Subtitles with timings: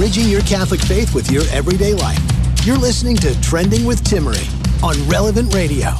[0.00, 2.18] Bridging your Catholic faith with your everyday life.
[2.64, 4.48] You're listening to Trending with Timmerie
[4.82, 5.90] on Relevant Radio.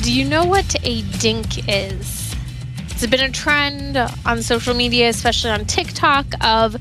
[0.00, 2.34] Do you know what a dink is?
[2.88, 6.78] It's been a trend on social media, especially on TikTok, of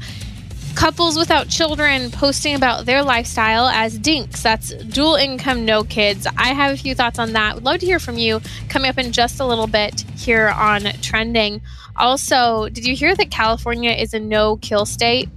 [0.75, 4.41] Couples without children posting about their lifestyle as dinks.
[4.41, 6.25] That's dual income, no kids.
[6.37, 7.55] I have a few thoughts on that.
[7.55, 10.83] Would love to hear from you coming up in just a little bit here on
[11.01, 11.61] Trending.
[11.95, 15.29] Also, did you hear that California is a no kill state?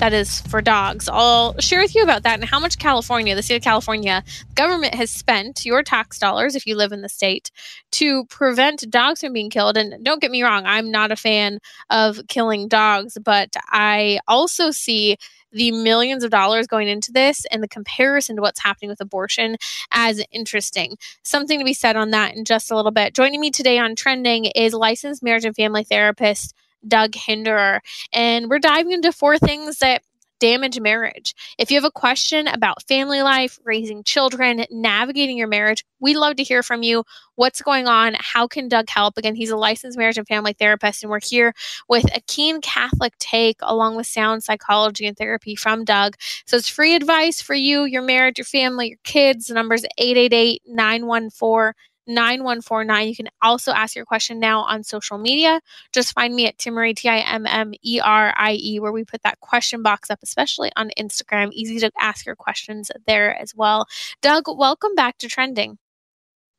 [0.00, 1.08] That is for dogs.
[1.12, 4.94] I'll share with you about that and how much California, the state of California, government
[4.94, 7.50] has spent your tax dollars if you live in the state
[7.92, 9.76] to prevent dogs from being killed.
[9.76, 11.58] And don't get me wrong, I'm not a fan
[11.90, 15.18] of killing dogs, but I also see
[15.52, 19.56] the millions of dollars going into this and the comparison to what's happening with abortion
[19.90, 20.96] as interesting.
[21.24, 23.14] Something to be said on that in just a little bit.
[23.14, 26.54] Joining me today on Trending is licensed marriage and family therapist
[26.86, 27.80] Doug Hinderer.
[28.12, 30.02] And we're diving into four things that
[30.40, 31.34] damage marriage.
[31.58, 36.36] If you have a question about family life, raising children, navigating your marriage, we'd love
[36.36, 37.04] to hear from you.
[37.36, 38.16] What's going on?
[38.18, 39.16] How can Doug help?
[39.16, 41.54] Again, he's a licensed marriage and family therapist, and we're here
[41.88, 46.16] with a keen Catholic take along with sound psychology and therapy from Doug.
[46.46, 49.46] So it's free advice for you, your marriage, your family, your kids.
[49.46, 51.72] The number is 888 914
[52.06, 53.08] 9149.
[53.08, 55.60] You can also ask your question now on social media.
[55.92, 59.04] Just find me at Timmerie, T I M M E R I E, where we
[59.04, 61.52] put that question box up, especially on Instagram.
[61.52, 63.86] Easy to ask your questions there as well.
[64.20, 65.78] Doug, welcome back to Trending.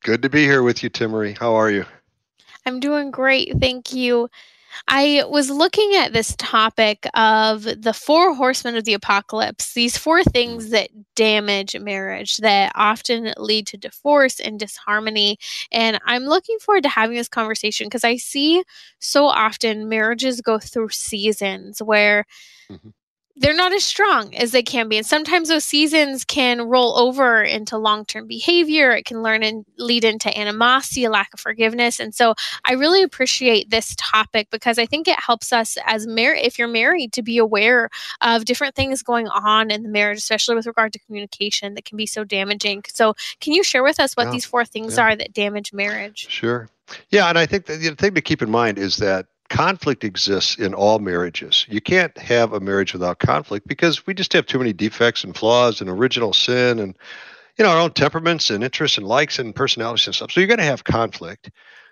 [0.03, 1.37] Good to be here with you, Timmerie.
[1.37, 1.85] How are you?
[2.65, 3.59] I'm doing great.
[3.59, 4.29] Thank you.
[4.87, 10.23] I was looking at this topic of the four horsemen of the apocalypse, these four
[10.23, 15.37] things that damage marriage, that often lead to divorce and disharmony.
[15.71, 18.63] And I'm looking forward to having this conversation because I see
[18.99, 22.25] so often marriages go through seasons where.
[22.69, 22.89] Mm-hmm
[23.41, 24.97] they're not as strong as they can be.
[24.97, 28.91] And sometimes those seasons can roll over into long term behavior.
[28.91, 31.99] It can learn and lead into animosity, a lack of forgiveness.
[31.99, 32.35] And so
[32.65, 36.67] I really appreciate this topic because I think it helps us as married, if you're
[36.67, 37.89] married, to be aware
[38.21, 41.97] of different things going on in the marriage, especially with regard to communication that can
[41.97, 42.83] be so damaging.
[42.89, 44.33] So, can you share with us what yeah.
[44.33, 45.03] these four things yeah.
[45.03, 46.27] are that damage marriage?
[46.29, 46.69] Sure.
[47.09, 47.27] Yeah.
[47.27, 50.99] And I think the thing to keep in mind is that conflict exists in all
[50.99, 51.65] marriages.
[51.67, 55.35] You can't have a marriage without conflict because we just have too many defects and
[55.35, 56.95] flaws and original sin and
[57.57, 60.31] you know our own temperaments and interests and likes and personalities and stuff.
[60.31, 61.51] So you're going to have conflict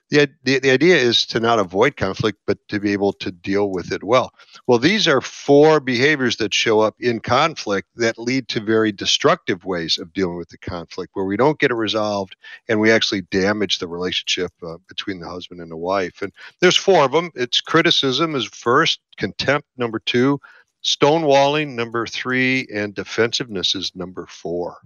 [0.10, 3.70] the, the, the idea is to not avoid conflict, but to be able to deal
[3.70, 4.32] with it well.
[4.68, 9.66] Well, these are four behaviors that show up in conflict that lead to very destructive
[9.66, 12.36] ways of dealing with the conflict, where we don't get it resolved
[12.68, 16.22] and we actually damage the relationship uh, between the husband and the wife.
[16.22, 17.32] And there's four of them.
[17.36, 20.40] It's criticism is first, contempt number two,
[20.84, 24.78] stonewalling number three, and defensiveness is number four.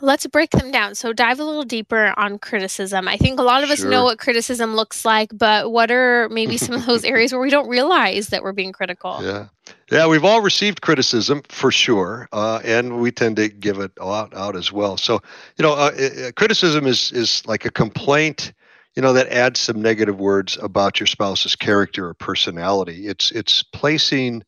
[0.00, 0.94] Let's break them down.
[0.94, 3.06] So, dive a little deeper on criticism.
[3.08, 6.56] I think a lot of us know what criticism looks like, but what are maybe
[6.56, 9.20] some of those areas where we don't realize that we're being critical?
[9.22, 9.48] Yeah.
[9.90, 14.34] Yeah, we've all received criticism for sure, uh, and we tend to give it out,
[14.34, 14.96] out as well.
[14.96, 15.20] So,
[15.58, 15.90] you know, uh,
[16.28, 18.54] uh, criticism is is like a complaint,
[18.96, 23.06] you know, that adds some negative words about your spouse's character or personality.
[23.06, 24.44] It's it's placing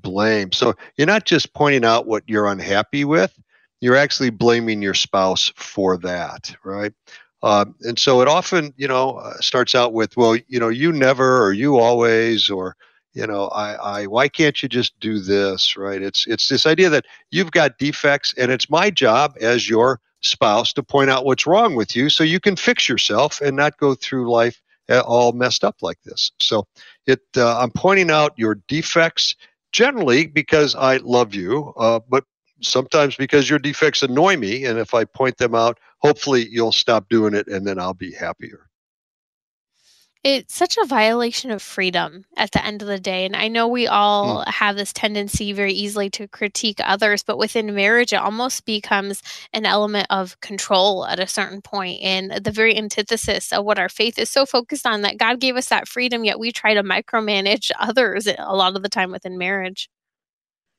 [0.00, 0.52] blame.
[0.52, 3.38] So you're not just pointing out what you're unhappy with
[3.80, 6.92] you're actually blaming your spouse for that, right?
[7.42, 10.90] Uh, and so it often, you know, uh, starts out with, well, you know, you
[10.92, 12.76] never or you always or
[13.14, 16.00] you know, I, I, why can't you just do this, right?
[16.00, 20.72] It's it's this idea that you've got defects, and it's my job as your spouse
[20.74, 23.94] to point out what's wrong with you, so you can fix yourself and not go
[23.94, 26.30] through life uh, all messed up like this.
[26.38, 26.66] So
[27.06, 29.34] it, uh, I'm pointing out your defects
[29.72, 32.24] generally because I love you, uh, but
[32.60, 34.64] sometimes because your defects annoy me.
[34.64, 38.12] And if I point them out, hopefully you'll stop doing it and then I'll be
[38.12, 38.68] happier.
[40.24, 43.24] It's such a violation of freedom at the end of the day.
[43.24, 44.48] And I know we all mm.
[44.48, 49.22] have this tendency very easily to critique others, but within marriage, it almost becomes
[49.52, 53.88] an element of control at a certain point and the very antithesis of what our
[53.88, 56.82] faith is so focused on that God gave us that freedom, yet we try to
[56.82, 59.88] micromanage others a lot of the time within marriage.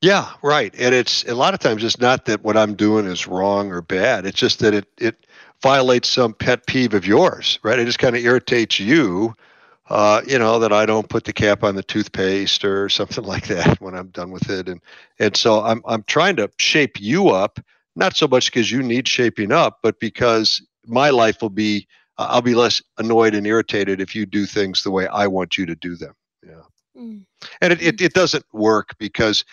[0.01, 0.73] Yeah, right.
[0.77, 3.81] And it's a lot of times it's not that what I'm doing is wrong or
[3.81, 4.25] bad.
[4.25, 5.27] It's just that it it
[5.61, 7.77] violates some pet peeve of yours, right?
[7.77, 9.33] It just kind of irritates you,
[9.89, 13.47] uh, you know, that I don't put the cap on the toothpaste or something like
[13.47, 14.69] that when I'm done with it.
[14.69, 14.81] And
[15.19, 17.59] and so I'm I'm trying to shape you up,
[17.97, 21.87] not so much because you need shaping up, but because my life will be
[22.17, 25.57] uh, I'll be less annoyed and irritated if you do things the way I want
[25.57, 26.13] you to do them.
[26.45, 26.61] Yeah.
[26.97, 27.25] Mm.
[27.61, 28.05] And it, it, mm.
[28.05, 29.43] it doesn't work because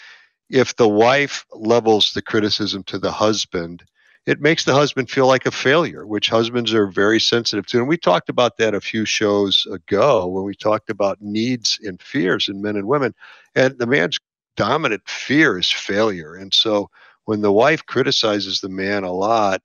[0.51, 3.85] if the wife levels the criticism to the husband,
[4.27, 7.79] it makes the husband feel like a failure, which husbands are very sensitive to.
[7.79, 12.01] And we talked about that a few shows ago when we talked about needs and
[12.03, 13.15] fears in men and women.
[13.55, 14.19] And the man's
[14.57, 16.35] dominant fear is failure.
[16.35, 16.91] And so
[17.25, 19.63] when the wife criticizes the man a lot,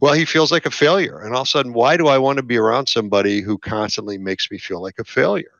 [0.00, 1.18] well, he feels like a failure.
[1.20, 4.16] And all of a sudden, why do I want to be around somebody who constantly
[4.16, 5.57] makes me feel like a failure?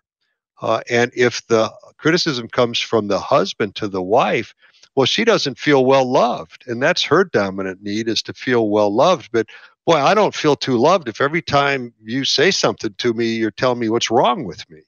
[0.60, 4.55] Uh, and if the criticism comes from the husband to the wife,
[4.94, 6.64] well, she doesn't feel well loved.
[6.66, 9.31] And that's her dominant need is to feel well loved.
[9.32, 9.46] But
[9.87, 13.50] boy, I don't feel too loved if every time you say something to me, you're
[13.50, 14.81] telling me what's wrong with me.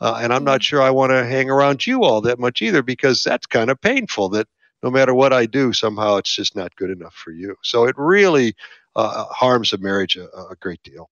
[0.00, 0.64] Uh, and I'm not mm-hmm.
[0.64, 3.80] sure I want to hang around you all that much either because that's kind of
[3.80, 4.46] painful that
[4.82, 7.56] no matter what I do, somehow it's just not good enough for you.
[7.62, 8.54] So it really
[8.94, 11.10] uh, harms a marriage a, a great deal.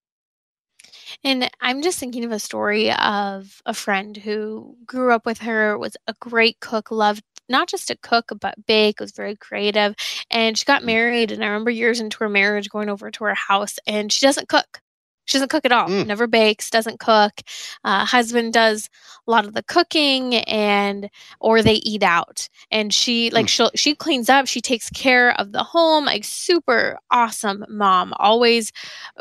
[1.24, 5.78] And I'm just thinking of a story of a friend who grew up with her,
[5.78, 9.94] was a great cook, loved not just to cook but bake was very creative
[10.30, 10.86] and she got mm.
[10.86, 14.26] married and i remember years into her marriage going over to her house and she
[14.26, 14.80] doesn't cook
[15.26, 16.06] she doesn't cook at all mm.
[16.06, 17.40] never bakes doesn't cook
[17.84, 18.88] uh, husband does
[19.26, 23.70] a lot of the cooking and or they eat out and she like mm.
[23.72, 28.72] she she cleans up she takes care of the home like super awesome mom always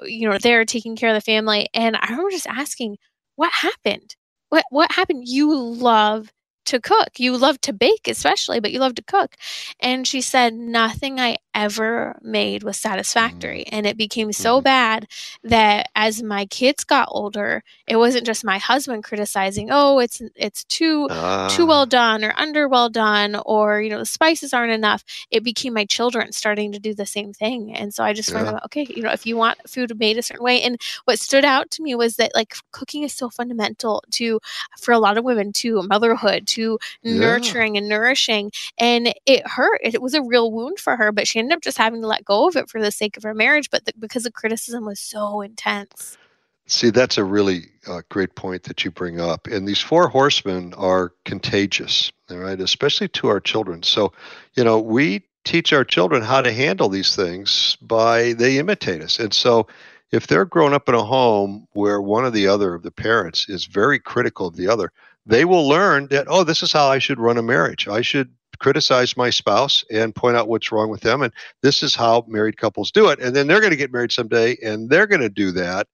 [0.04, 2.98] you know there taking care of the family and i remember just asking
[3.36, 4.16] what happened
[4.50, 6.32] what what happened you love
[6.66, 7.20] to cook.
[7.20, 9.36] You love to bake, especially, but you love to cook.
[9.80, 13.62] And she said, Nothing I ever made was satisfactory.
[13.62, 13.76] Mm-hmm.
[13.76, 14.66] And it became so mm-hmm.
[14.66, 15.08] bad
[15.44, 20.64] that as my kids got older, it wasn't just my husband criticizing, oh, it's it's
[20.66, 21.50] too uh.
[21.50, 25.04] too well done or under well done, or you know, the spices aren't enough.
[25.32, 27.74] It became my children starting to do the same thing.
[27.74, 28.44] And so I just yeah.
[28.44, 30.62] went, okay, you know, if you want food made a certain way.
[30.62, 34.40] And what stood out to me was that like cooking is so fundamental to
[34.80, 37.20] for a lot of women to motherhood, to yeah.
[37.20, 38.52] nurturing and nourishing.
[38.78, 39.80] And it hurt.
[39.84, 42.26] It was a real wound for her, but she ended up just having to let
[42.26, 45.00] go of it for the sake of her marriage, but the, because the criticism was
[45.00, 46.18] so intense.
[46.68, 49.46] See, that's a really uh, great point that you bring up.
[49.48, 53.84] And these four horsemen are contagious, all right, especially to our children.
[53.84, 54.14] So,
[54.56, 59.20] you know, we teach our children how to handle these things by they imitate us.
[59.20, 59.68] And so,
[60.12, 63.50] if they're grown up in a home where one or the other of the parents
[63.50, 64.92] is very critical of the other,
[65.26, 67.88] they will learn that, oh, this is how I should run a marriage.
[67.88, 68.30] I should
[68.60, 71.22] criticize my spouse and point out what's wrong with them.
[71.22, 73.20] And this is how married couples do it.
[73.20, 75.88] And then they're going to get married someday and they're going to do that.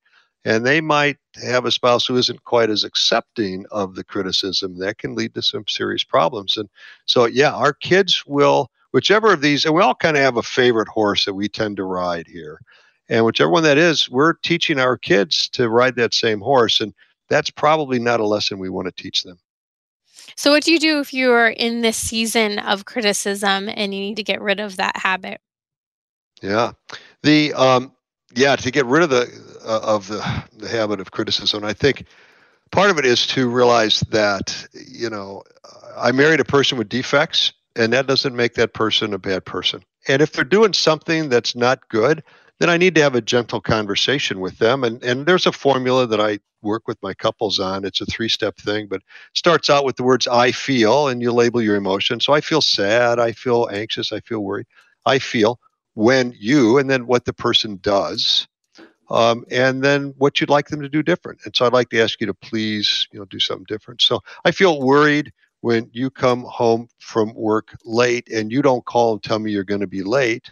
[0.44, 4.80] And they might have a spouse who isn't quite as accepting of the criticism.
[4.80, 6.58] That can lead to some serious problems.
[6.58, 6.68] And
[7.06, 10.44] so, yeah, our kids will, whichever of these, and we all kind of have a
[10.44, 12.60] favorite horse that we tend to ride here.
[13.08, 16.82] And whichever one that is, we're teaching our kids to ride that same horse.
[16.82, 16.94] And
[17.30, 19.38] that's probably not a lesson we want to teach them.
[20.36, 24.00] So, what do you do if you are in this season of criticism and you
[24.02, 25.42] need to get rid of that habit?
[26.42, 26.72] Yeah,
[27.24, 27.92] the um,
[28.34, 29.28] yeah to get rid of the
[29.66, 31.64] uh, of the the habit of criticism.
[31.64, 32.06] I think
[32.72, 35.44] part of it is to realize that you know
[35.98, 39.84] I married a person with defects, and that doesn't make that person a bad person.
[40.08, 42.24] And if they're doing something that's not good,
[42.62, 44.84] then I need to have a gentle conversation with them.
[44.84, 47.86] And, and there's a formula that I work with my couples on.
[47.86, 49.02] It's a three step thing, but
[49.34, 52.20] starts out with the words I feel, and you label your emotion.
[52.20, 54.68] So I feel sad, I feel anxious, I feel worried.
[55.06, 55.60] I feel
[55.96, 58.48] when you, and then what the person does.
[59.10, 61.40] Um, and then what you'd like them to do different.
[61.44, 64.02] And so I'd like to ask you to please, you know, do something different.
[64.02, 69.14] So I feel worried when you come home from work late and you don't call
[69.14, 70.52] and tell me you're going to be late.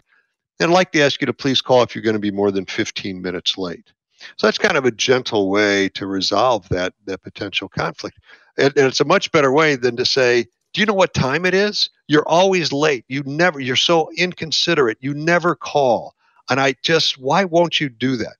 [0.60, 2.50] And I'd like to ask you to please call if you're going to be more
[2.50, 3.92] than 15 minutes late.
[4.36, 8.18] So that's kind of a gentle way to resolve that, that potential conflict.
[8.58, 11.46] And, and it's a much better way than to say, do you know what time
[11.46, 11.88] it is?
[12.06, 13.04] You're always late.
[13.08, 14.98] You never, you're so inconsiderate.
[15.00, 16.14] You never call.
[16.50, 18.36] And I just, why won't you do that?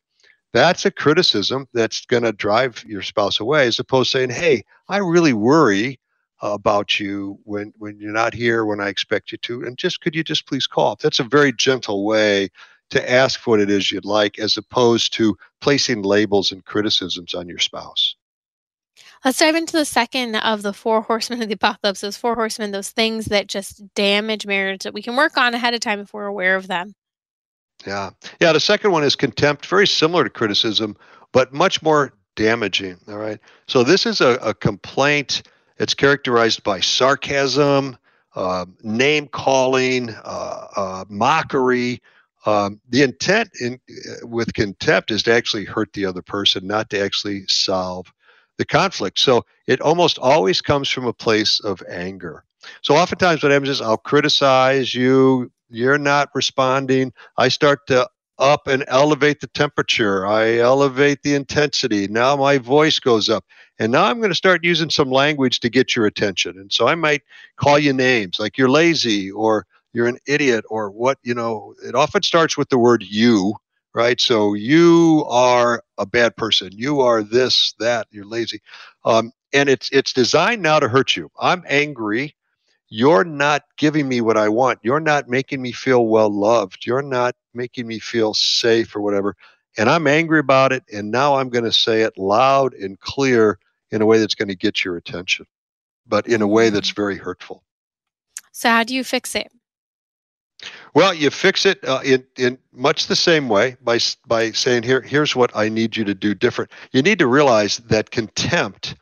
[0.53, 4.65] that's a criticism that's going to drive your spouse away as opposed to saying, Hey,
[4.89, 6.00] I really worry
[6.43, 10.15] about you when when you're not here when I expect you to, and just could
[10.15, 10.97] you just please call?
[11.01, 12.51] That's a very gentle way
[12.91, 17.49] to ask what it is you'd like, as opposed to placing labels and criticisms on
[17.49, 18.17] your spouse.
[19.25, 22.01] Let's dive into the second of the four horsemen of the apocalypse.
[22.01, 25.75] Those four horsemen, those things that just damage marriage that we can work on ahead
[25.75, 26.95] of time if we're aware of them.
[27.87, 28.11] Yeah.
[28.41, 28.53] Yeah.
[28.53, 30.97] The second one is contempt, very similar to criticism,
[31.33, 32.97] but much more damaging.
[33.09, 33.39] All right.
[33.69, 35.43] So this is a, a complaint
[35.81, 37.97] it's characterized by sarcasm,
[38.37, 42.03] uh, name calling, uh, uh, mockery.
[42.47, 46.91] Um, the intent in, uh, with contempt is to actually hurt the other person, not
[46.91, 48.13] to actually solve
[48.59, 49.19] the conflict.
[49.19, 52.45] So it almost always comes from a place of anger.
[52.83, 57.13] So oftentimes what happens is I'll criticize you, you're not responding.
[57.39, 58.07] I start to
[58.39, 60.27] up and elevate the temperature.
[60.27, 62.09] I elevate the intensity.
[62.09, 63.45] Now my voice goes up.
[63.81, 66.59] And now I'm going to start using some language to get your attention.
[66.59, 67.23] And so I might
[67.57, 71.97] call you names like you're lazy or you're an idiot or what, you know, it
[71.97, 73.55] often starts with the word you,
[73.93, 74.21] right?
[74.21, 76.71] So you are a bad person.
[76.73, 78.61] You are this, that, you're lazy.
[79.05, 81.29] Um, and it's it's designed now to hurt you.
[81.41, 82.37] I'm angry
[82.91, 84.81] you're not giving me what I want.
[84.83, 86.85] You're not making me feel well loved.
[86.85, 89.37] You're not making me feel safe or whatever.
[89.79, 90.83] And I'm angry about it.
[90.93, 93.61] And now I'm going to say it loud and clear
[93.91, 95.47] in a way that's going to get your attention,
[96.07, 97.63] but in a way that's very hurtful.
[98.53, 99.51] So, how do you fix it?
[100.95, 105.01] Well, you fix it uh, in, in much the same way by, by saying, Here,
[105.01, 106.71] here's what I need you to do different.
[106.93, 108.97] You need to realize that contempt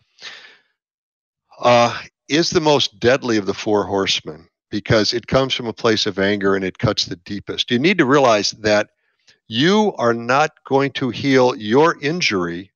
[1.61, 6.07] uh, is the most deadly of the four horsemen because it comes from a place
[6.07, 7.71] of anger and it cuts the deepest.
[7.71, 8.91] You need to realize that
[9.49, 12.71] you are not going to heal your injury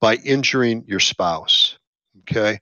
[0.00, 1.78] by injuring your spouse.
[2.20, 2.60] Okay?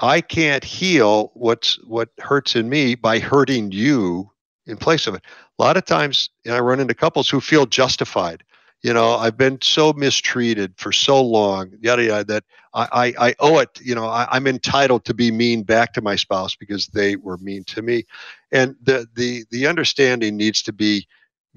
[0.00, 4.30] I can't heal what's what hurts in me by hurting you
[4.66, 5.22] in place of it.
[5.58, 8.44] A lot of times know, I run into couples who feel justified
[8.82, 12.44] you know i've been so mistreated for so long yada yada that
[12.74, 16.00] i i, I owe it you know I, i'm entitled to be mean back to
[16.00, 18.04] my spouse because they were mean to me
[18.52, 21.06] and the the the understanding needs to be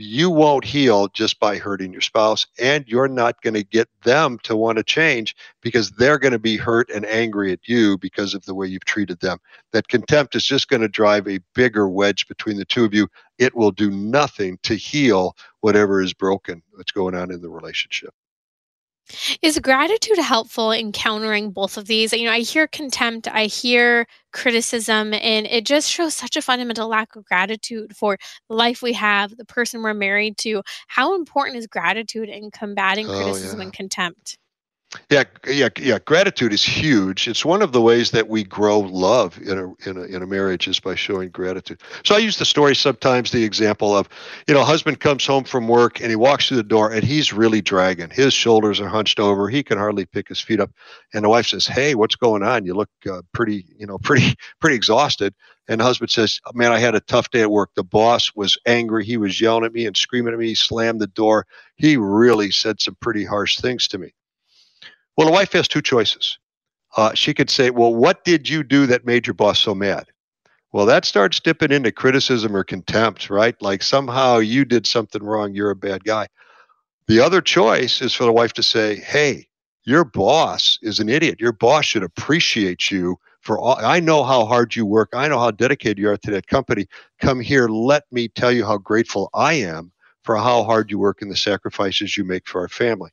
[0.03, 4.39] you won't heal just by hurting your spouse and you're not going to get them
[4.43, 8.33] to want to change because they're going to be hurt and angry at you because
[8.33, 9.37] of the way you've treated them.
[9.71, 13.07] That contempt is just going to drive a bigger wedge between the two of you.
[13.37, 18.13] It will do nothing to heal whatever is broken that's going on in the relationship
[19.41, 22.13] is gratitude helpful in countering both of these?
[22.13, 26.87] You know, I hear contempt, I hear criticism, and it just shows such a fundamental
[26.87, 28.17] lack of gratitude for
[28.49, 30.61] the life we have, the person we're married to.
[30.87, 33.65] How important is gratitude in combating oh, criticism yeah.
[33.65, 34.37] and contempt?
[35.09, 35.99] Yeah, yeah, yeah.
[36.05, 37.27] Gratitude is huge.
[37.27, 40.25] It's one of the ways that we grow love in a, in a in a
[40.27, 41.81] marriage is by showing gratitude.
[42.03, 44.09] So I use the story sometimes, the example of,
[44.47, 47.31] you know, husband comes home from work and he walks through the door and he's
[47.31, 48.09] really dragging.
[48.09, 49.47] His shoulders are hunched over.
[49.47, 50.71] He can hardly pick his feet up.
[51.13, 52.65] And the wife says, "Hey, what's going on?
[52.65, 55.33] You look uh, pretty, you know, pretty pretty exhausted."
[55.69, 57.69] And the husband says, "Man, I had a tough day at work.
[57.75, 59.05] The boss was angry.
[59.05, 60.47] He was yelling at me and screaming at me.
[60.47, 61.47] He slammed the door.
[61.77, 64.13] He really said some pretty harsh things to me."
[65.17, 66.37] Well, the wife has two choices.
[66.97, 70.07] Uh, she could say, Well, what did you do that made your boss so mad?
[70.73, 73.55] Well, that starts dipping into criticism or contempt, right?
[73.61, 76.27] Like somehow you did something wrong, you're a bad guy.
[77.07, 79.47] The other choice is for the wife to say, Hey,
[79.83, 81.39] your boss is an idiot.
[81.39, 83.77] Your boss should appreciate you for all.
[83.79, 85.09] I know how hard you work.
[85.13, 86.85] I know how dedicated you are to that company.
[87.19, 87.67] Come here.
[87.67, 89.91] Let me tell you how grateful I am
[90.23, 93.09] for how hard you work and the sacrifices you make for our family.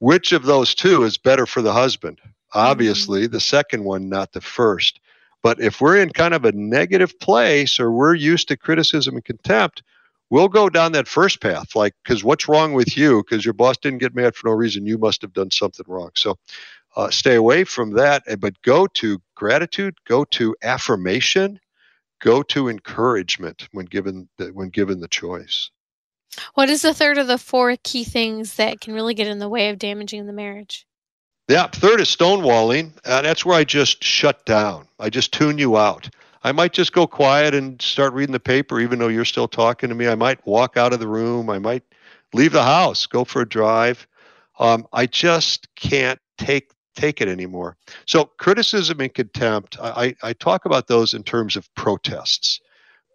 [0.00, 2.20] Which of those two is better for the husband?
[2.54, 3.32] Obviously, mm-hmm.
[3.32, 4.98] the second one, not the first.
[5.42, 9.24] But if we're in kind of a negative place or we're used to criticism and
[9.24, 9.82] contempt,
[10.30, 11.76] we'll go down that first path.
[11.76, 13.22] Like, because what's wrong with you?
[13.22, 14.86] Because your boss didn't get mad for no reason.
[14.86, 16.10] You must have done something wrong.
[16.14, 16.38] So
[16.96, 18.22] uh, stay away from that.
[18.26, 21.60] Eh, but go to gratitude, go to affirmation,
[22.20, 25.70] go to encouragement when given the, when given the choice.
[26.54, 29.48] What is the third of the four key things that can really get in the
[29.48, 30.86] way of damaging the marriage?
[31.48, 32.92] Yeah, third is stonewalling.
[33.04, 34.86] And that's where I just shut down.
[34.98, 36.08] I just tune you out.
[36.42, 39.88] I might just go quiet and start reading the paper, even though you're still talking
[39.88, 40.08] to me.
[40.08, 41.50] I might walk out of the room.
[41.50, 41.82] I might
[42.32, 44.06] leave the house, go for a drive.
[44.58, 47.76] Um, I just can't take take it anymore.
[48.06, 52.60] So criticism and contempt, I, I talk about those in terms of protests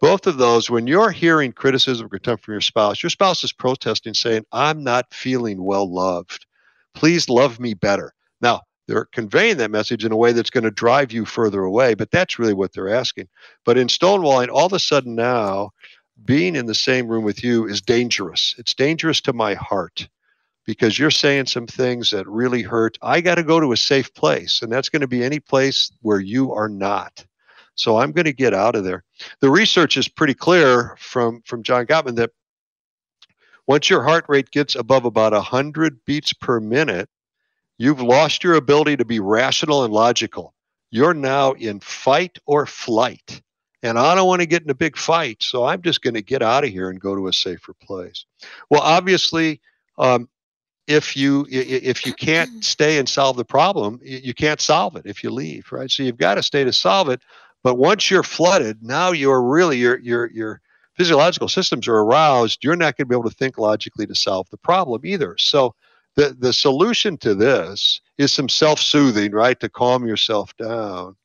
[0.00, 3.52] both of those, when you're hearing criticism or contempt from your spouse, your spouse is
[3.52, 6.46] protesting, saying, I'm not feeling well loved.
[6.94, 8.12] Please love me better.
[8.40, 11.94] Now, they're conveying that message in a way that's going to drive you further away,
[11.94, 13.28] but that's really what they're asking.
[13.64, 15.70] But in stonewalling, all of a sudden now,
[16.24, 18.54] being in the same room with you is dangerous.
[18.58, 20.08] It's dangerous to my heart
[20.64, 22.98] because you're saying some things that really hurt.
[23.02, 25.90] I got to go to a safe place, and that's going to be any place
[26.02, 27.24] where you are not.
[27.76, 29.04] So I'm going to get out of there.
[29.40, 32.30] The research is pretty clear from, from John Gottman that
[33.66, 37.08] once your heart rate gets above about 100 beats per minute,
[37.78, 40.54] you've lost your ability to be rational and logical.
[40.90, 43.42] You're now in fight or flight.
[43.82, 46.22] And I don't want to get in a big fight, so I'm just going to
[46.22, 48.24] get out of here and go to a safer place.
[48.70, 49.60] Well, obviously,
[49.98, 50.28] um,
[50.86, 55.22] if you if you can't stay and solve the problem, you can't solve it if
[55.22, 55.90] you leave, right?
[55.90, 57.20] So you've got to stay to solve it.
[57.66, 60.60] But once you're flooded, now you're really your your your
[60.94, 62.62] physiological systems are aroused.
[62.62, 65.34] You're not going to be able to think logically to solve the problem either.
[65.36, 65.74] So
[66.14, 71.16] the the solution to this is some self-soothing, right, to calm yourself down.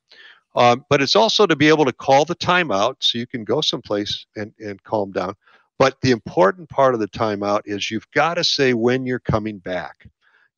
[0.56, 3.60] Um, but it's also to be able to call the timeout so you can go
[3.60, 5.36] someplace and, and calm down.
[5.78, 9.58] But the important part of the timeout is you've got to say when you're coming
[9.58, 10.08] back.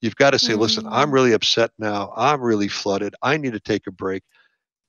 [0.01, 1.13] You've got to say, listen, I'm mm.
[1.13, 2.11] really upset now.
[2.17, 3.15] I'm really flooded.
[3.23, 4.23] I need to take a break.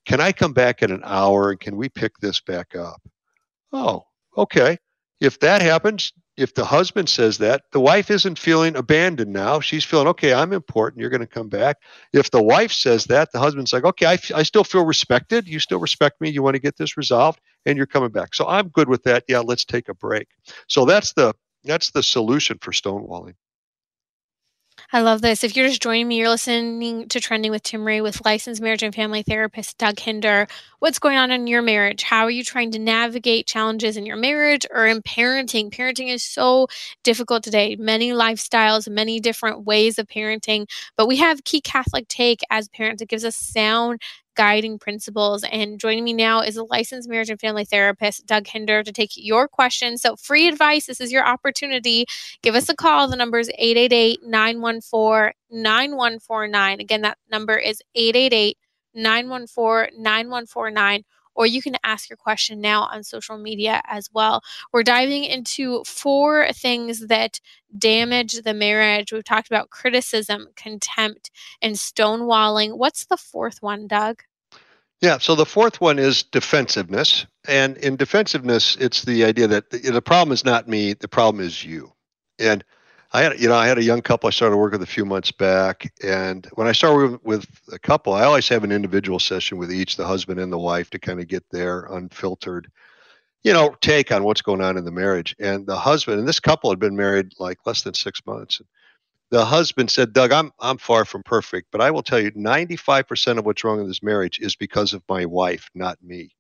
[0.05, 3.01] Can I come back in an hour and can we pick this back up?
[3.71, 4.03] Oh,
[4.37, 4.77] okay.
[5.21, 9.59] If that happens, if the husband says that, the wife isn't feeling abandoned now.
[9.61, 10.99] She's feeling, okay, I'm important.
[11.01, 11.77] You're going to come back.
[12.13, 15.47] If the wife says that, the husband's like, okay, I, f- I still feel respected.
[15.47, 16.29] You still respect me.
[16.29, 18.35] You want to get this resolved and you're coming back.
[18.35, 19.23] So I'm good with that.
[19.27, 20.27] Yeah, let's take a break.
[20.67, 21.33] So that's the
[21.63, 23.33] that's the solution for stonewalling.
[24.95, 25.43] I love this.
[25.43, 28.95] If you're just joining me, you're listening to Trending with Timmerie with licensed marriage and
[28.95, 30.47] family therapist Doug Hinderer.
[30.79, 32.03] What's going on in your marriage?
[32.03, 35.69] How are you trying to navigate challenges in your marriage or in parenting?
[35.69, 36.67] Parenting is so
[37.03, 37.75] difficult today.
[37.75, 43.01] Many lifestyles, many different ways of parenting, but we have Key Catholic Take as parents.
[43.01, 44.01] It gives us sound
[44.35, 45.43] guiding principles.
[45.51, 49.11] And joining me now is a licensed marriage and family therapist, Doug Hinderer, to take
[49.15, 50.01] your questions.
[50.01, 50.85] So, free advice.
[50.85, 52.05] This is your opportunity.
[52.41, 53.07] Give us a call.
[53.07, 56.79] The number is 888 914 9149.
[56.79, 58.57] Again, that number is 888
[58.93, 61.03] 914 9149
[61.35, 64.41] or you can ask your question now on social media as well.
[64.71, 67.39] We're diving into four things that
[67.77, 69.11] damage the marriage.
[69.11, 72.77] We've talked about criticism, contempt, and stonewalling.
[72.77, 74.23] What's the fourth one, Doug?
[75.01, 77.25] Yeah, so the fourth one is defensiveness.
[77.47, 81.63] And in defensiveness, it's the idea that the, problem is not me, the problem is
[81.63, 81.91] you.
[82.39, 82.63] And
[83.15, 85.05] I had, you know, I had a young couple I started working with a few
[85.05, 89.57] months back, and when I started with a couple, I always have an individual session
[89.57, 92.69] with each, the husband and the wife, to kind of get their unfiltered,
[93.41, 95.33] you know, take on what's going on in the marriage.
[95.39, 98.61] And the husband and this couple had been married like less than six months.
[99.31, 103.37] The husband said, "Doug, I'm I'm far from perfect, but I will tell you, 95%
[103.37, 106.35] of what's wrong in this marriage is because of my wife, not me."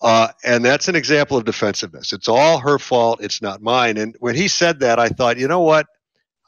[0.00, 2.12] Uh, and that's an example of defensiveness.
[2.12, 3.20] It's all her fault.
[3.22, 3.96] It's not mine.
[3.96, 5.86] And when he said that, I thought, you know what?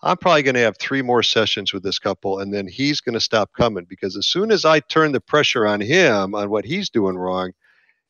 [0.02, 3.14] I'm probably going to have three more sessions with this couple, and then he's going
[3.14, 6.64] to stop coming because as soon as I turn the pressure on him on what
[6.64, 7.52] he's doing wrong,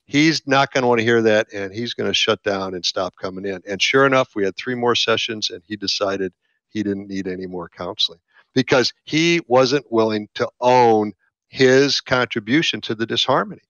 [0.07, 2.85] he's not going to want to hear that, and he's going to shut down and
[2.85, 3.61] stop coming in.
[3.67, 6.33] And sure enough, we had three more sessions, and he decided
[6.69, 8.21] he didn't need any more counseling
[8.55, 11.13] because he wasn't willing to own
[11.49, 13.63] his contribution to the disharmony.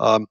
[0.00, 0.26] Um,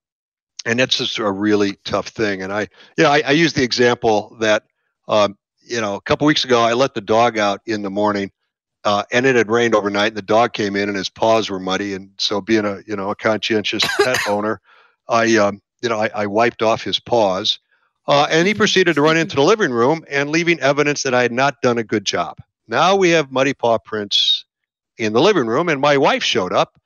[0.65, 2.41] and that's just a really tough thing.
[2.41, 2.62] And I,
[2.98, 4.63] you know, I, I use the example that,
[5.08, 8.32] um, you know, a couple weeks ago, I let the dog out in the morning,
[8.84, 11.60] uh, and it had rained overnight, and the dog came in, and his paws were
[11.60, 11.93] muddy.
[11.93, 14.62] And so, being a, you know, a conscientious pet owner,
[15.08, 17.60] I, um, you know, I, I, wiped off his paws,
[18.08, 21.22] uh, and he proceeded to run into the living room and leaving evidence that I
[21.22, 22.38] had not done a good job.
[22.67, 24.45] Now we have muddy paw prints
[24.98, 26.80] in the living room, and my wife showed up,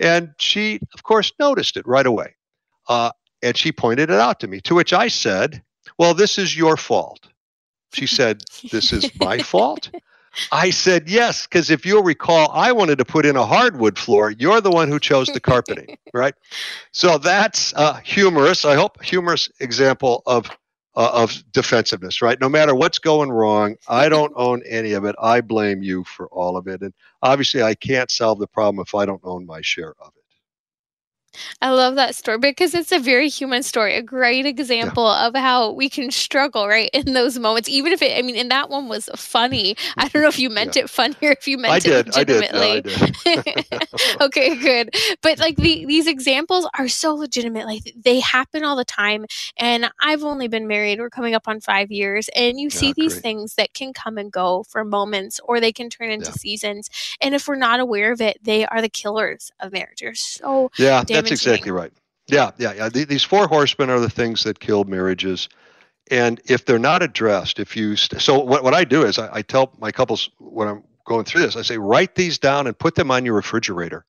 [0.00, 2.34] and she, of course, noticed it right away.
[2.88, 3.10] Uh,
[3.42, 5.62] and she pointed it out to me, to which I said,
[5.98, 7.28] Well, this is your fault.
[7.92, 9.90] She said, This is my fault?
[10.52, 14.30] I said, Yes, because if you'll recall, I wanted to put in a hardwood floor.
[14.30, 16.34] You're the one who chose the carpeting, right?
[16.92, 20.50] So that's a humorous, I hope, humorous example of.
[20.96, 22.40] Uh, of defensiveness, right?
[22.40, 25.14] No matter what's going wrong, I don't own any of it.
[25.22, 26.80] I blame you for all of it.
[26.80, 30.17] And obviously, I can't solve the problem if I don't own my share of it.
[31.60, 35.26] I love that story because it's a very human story, a great example yeah.
[35.26, 37.68] of how we can struggle, right, in those moments.
[37.68, 39.76] Even if it, I mean, and that one was funny.
[39.96, 40.84] I don't know if you meant yeah.
[40.84, 42.60] it funny or if you meant I it did, legitimately.
[42.60, 43.00] I did.
[43.00, 44.20] No, I did.
[44.20, 44.94] okay, good.
[45.22, 47.66] But like the, these examples are so legitimate.
[47.66, 49.26] Like they happen all the time.
[49.56, 53.14] And I've only been married, we're coming up on five years, and you see these
[53.14, 53.22] great.
[53.22, 56.90] things that can come and go for moments or they can turn into seasons.
[57.20, 60.00] And if we're not aware of it, they are the killers of marriage.
[60.00, 61.92] They're so yeah, that's exactly right.
[62.26, 62.88] Yeah, yeah, yeah.
[62.88, 65.48] These four horsemen are the things that kill marriages.
[66.10, 69.36] And if they're not addressed, if you st- so what, what I do is I,
[69.36, 72.78] I tell my couples when I'm going through this, I say write these down and
[72.78, 74.04] put them on your refrigerator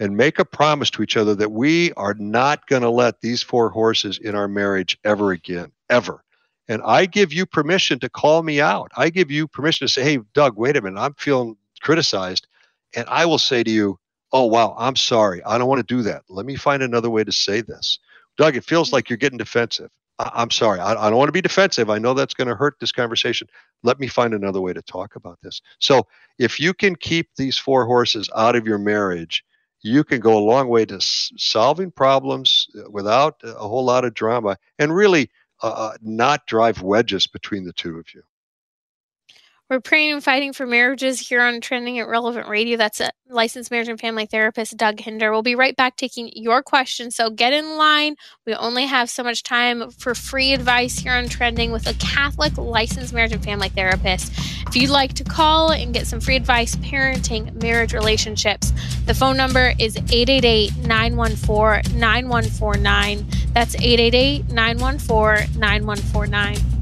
[0.00, 3.42] and make a promise to each other that we are not going to let these
[3.42, 6.24] four horses in our marriage ever again, ever.
[6.68, 8.90] And I give you permission to call me out.
[8.96, 12.46] I give you permission to say, hey, Doug, wait a minute, I'm feeling criticized.
[12.94, 13.98] And I will say to you,
[14.32, 15.42] oh, wow, I'm sorry.
[15.44, 16.22] I don't want to do that.
[16.28, 17.98] Let me find another way to say this.
[18.36, 19.90] Doug, it feels like you're getting defensive.
[20.18, 20.80] I- am sorry.
[20.80, 21.90] I-, I don't want to be defensive.
[21.90, 23.48] I know that's going to hurt this conversation.
[23.82, 25.60] Let me find another way to talk about this.
[25.78, 26.06] So
[26.38, 29.44] if you can keep these four horses out of your marriage,
[29.82, 34.04] you can go a long way to s- solving problems uh, without a whole lot
[34.04, 35.30] of drama and really
[35.62, 38.22] uh, uh not drive wedges between the two of you.
[39.70, 42.76] We're praying and fighting for marriages here on Trending at Relevant Radio.
[42.76, 45.30] That's a licensed marriage and family therapist, Doug Hinderer.
[45.30, 47.14] We'll be right back taking your questions.
[47.14, 48.16] So get in line.
[48.44, 52.58] We only have so much time for free advice here on Trending with a Catholic
[52.58, 54.32] licensed marriage and family therapist.
[54.66, 58.72] If you'd like to call and get some free advice, parenting, marriage, relationships,
[59.06, 63.24] the phone number is 888 914 9149.
[63.54, 66.79] That's 888 914 9149.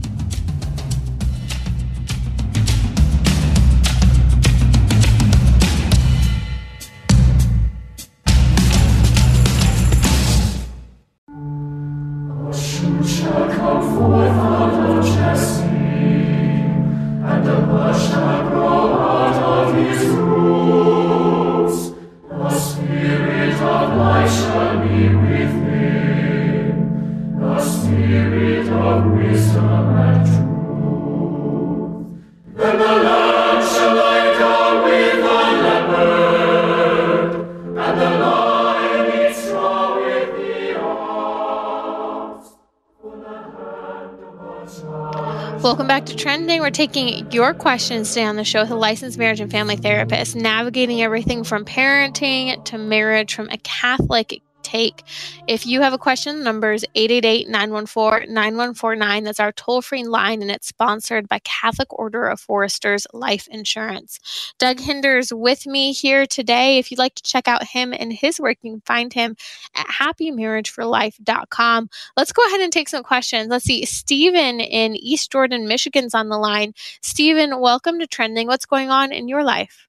[46.48, 50.34] We're taking your questions today on the show with a licensed marriage and family therapist,
[50.34, 55.02] navigating everything from parenting to marriage from a Catholic take.
[55.46, 59.24] If you have a question, the number is 888 914 9149.
[59.24, 64.18] That's our toll free line, and it's sponsored by Catholic Order of Foresters Life Insurance.
[64.58, 66.78] Doug Hinderer's with me here today.
[66.78, 69.36] If you'd like to check out him and his work, you can find him
[69.74, 71.90] at happymarriageforlife.com.
[72.16, 73.48] Let's go ahead and take some questions.
[73.48, 73.84] Let's see.
[73.84, 76.74] Stephen in East Jordan, Michigan's on the line.
[77.02, 78.46] Stephen, welcome to Trending.
[78.46, 79.88] What's going on in your life?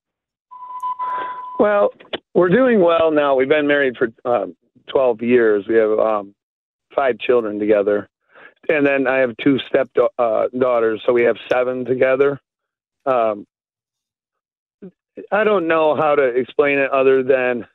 [1.59, 1.89] Well,
[2.33, 3.35] we're doing well now.
[3.35, 4.55] We've been married for um,
[4.89, 5.65] 12 years.
[5.67, 6.35] We have um,
[6.95, 8.09] five children together.
[8.67, 12.39] And then I have two step uh, daughters, so we have seven together.
[13.05, 13.47] Um,
[15.31, 17.65] I don't know how to explain it other than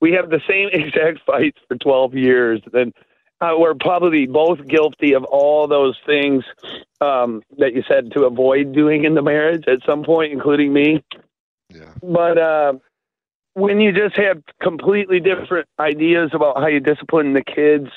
[0.00, 2.60] we have the same exact fights for 12 years.
[2.72, 2.92] And
[3.40, 6.44] uh, we're probably both guilty of all those things
[7.00, 11.02] um, that you said to avoid doing in the marriage at some point, including me.
[11.68, 11.92] Yeah.
[12.02, 12.72] But uh,
[13.54, 17.88] when you just have completely different ideas about how you discipline the kids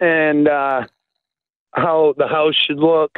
[0.00, 0.86] and uh,
[1.72, 3.16] how the house should look,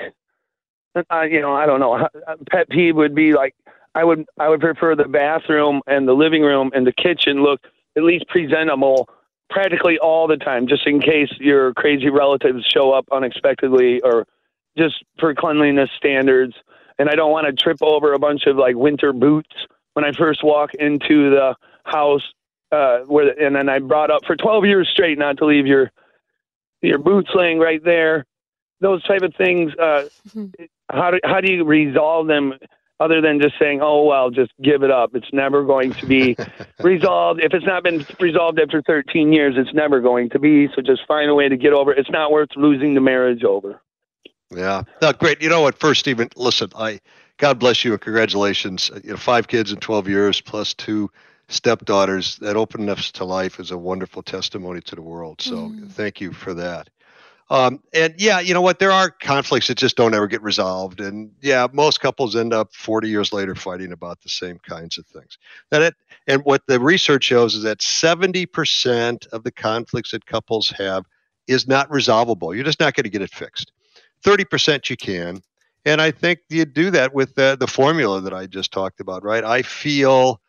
[1.11, 2.09] uh, you know, I don't know.
[2.51, 3.55] Pet peeve would be like
[3.95, 7.61] I would I would prefer the bathroom and the living room and the kitchen look
[7.97, 9.09] at least presentable
[9.51, 14.27] practically all the time, just in case your crazy relatives show up unexpectedly or
[14.77, 16.55] just for cleanliness standards.
[16.99, 19.55] And I don't want to trip over a bunch of like winter boots
[19.95, 22.23] when I first walk into the house.
[22.71, 25.93] Uh, where and then I brought up for 12 years straight not to leave your
[26.83, 28.27] your boots laying right there.
[28.81, 29.73] Those type of things.
[29.79, 30.65] Uh, mm-hmm.
[30.91, 32.55] How do how do you resolve them?
[33.01, 36.37] Other than just saying, "Oh well, just give it up." It's never going to be
[36.81, 37.43] resolved.
[37.43, 40.69] If it's not been resolved after 13 years, it's never going to be.
[40.75, 41.93] So just find a way to get over.
[41.93, 41.99] it.
[41.99, 43.81] It's not worth losing the marriage over.
[44.55, 45.43] Yeah, no, great.
[45.43, 45.79] You know what?
[45.79, 47.01] First, Stephen, listen, I
[47.39, 48.91] God bless you and congratulations.
[49.03, 51.11] You know, five kids in 12 years plus two
[51.49, 52.37] stepdaughters.
[52.37, 55.41] That openness to life is a wonderful testimony to the world.
[55.41, 55.91] So mm.
[55.91, 56.89] thank you for that.
[57.51, 58.79] um, and yeah, you know what?
[58.79, 62.73] There are conflicts that just don't ever get resolved, and yeah, most couples end up
[62.75, 65.37] 40 years later fighting about the same kinds of things.
[65.71, 65.95] That it,
[66.27, 71.05] and what the research shows is that 70% of the conflicts that couples have
[71.47, 72.55] is not resolvable.
[72.55, 73.73] You're just not going to get it fixed.
[74.25, 75.43] 30% you can,
[75.85, 79.23] and I think you do that with the, the formula that I just talked about,
[79.23, 79.45] right?
[79.45, 80.41] I feel,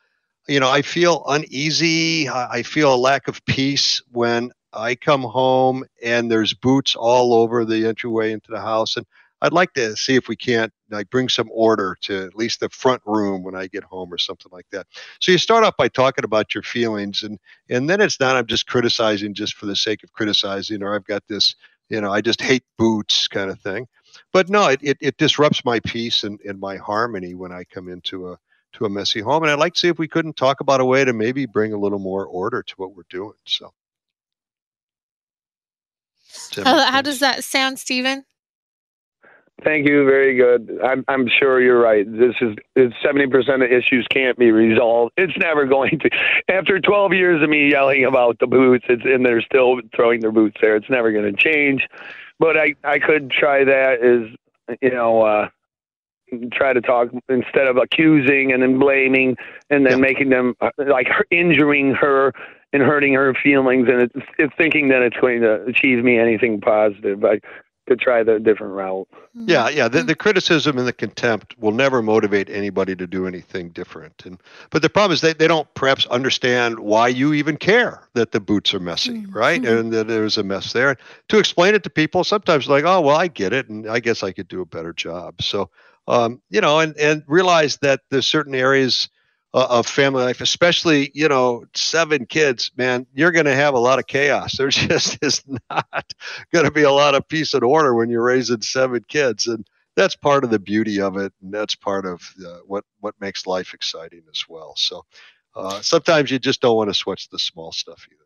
[0.47, 2.29] you know, I feel uneasy.
[2.29, 7.65] I feel a lack of peace when I come home and there's boots all over
[7.65, 9.05] the entryway into the house, and
[9.41, 12.69] I'd like to see if we can't like bring some order to at least the
[12.69, 14.87] front room when I get home or something like that.
[15.19, 18.47] So you start off by talking about your feelings, and and then it's not I'm
[18.47, 21.55] just criticizing just for the sake of criticizing, or I've got this
[21.89, 23.87] you know I just hate boots kind of thing.
[24.31, 27.89] But no, it, it, it disrupts my peace and, and my harmony when I come
[27.89, 28.37] into a
[28.73, 29.43] to a messy home.
[29.43, 31.73] And I'd like to see if we couldn't talk about a way to maybe bring
[31.73, 33.33] a little more order to what we're doing.
[33.45, 33.71] So
[36.63, 38.25] how, how does that sound, Stephen?
[39.63, 40.03] Thank you.
[40.03, 40.79] Very good.
[40.83, 42.05] I'm I'm sure you're right.
[42.05, 45.13] This is seventy percent of issues can't be resolved.
[45.15, 46.09] It's never going to.
[46.49, 50.33] After 12 years of me yelling about the boots, it's and they're still throwing their
[50.33, 50.75] boots there.
[50.75, 51.87] It's never going to change.
[52.39, 55.21] But I I could try that is you know.
[55.21, 55.49] uh
[56.51, 59.37] try to talk instead of accusing and then blaming
[59.69, 59.97] and then yeah.
[59.97, 62.33] making them uh, like injuring her
[62.73, 66.59] and hurting her feelings and it's, it's thinking that it's going to achieve me anything
[66.59, 67.23] positive.
[67.23, 67.39] I
[67.87, 69.07] could try the different route.
[69.11, 69.49] Mm-hmm.
[69.49, 69.87] Yeah, yeah.
[69.87, 74.23] The, the criticism and the contempt will never motivate anybody to do anything different.
[74.25, 78.31] And but the problem is they, they don't perhaps understand why you even care that
[78.31, 79.37] the boots are messy, mm-hmm.
[79.37, 79.63] right?
[79.63, 80.97] And that there's a mess there.
[81.29, 84.23] To explain it to people, sometimes like, oh well, I get it, and I guess
[84.23, 85.41] I could do a better job.
[85.41, 85.69] So
[86.07, 89.09] um, you know, and and realize that there's certain areas
[89.55, 93.79] uh, of family life, especially you know seven kids, man, you're going to have a
[93.79, 94.55] lot of chaos.
[94.57, 95.41] There just is
[95.71, 96.13] not
[96.53, 99.65] going to be a lot of peace and order when you're raising seven kids, and
[99.95, 103.47] that's part of the beauty of it, and that's part of uh, what what makes
[103.47, 104.73] life exciting as well.
[104.75, 105.05] So
[105.55, 108.24] uh, sometimes you just don't want to switch the small stuff either.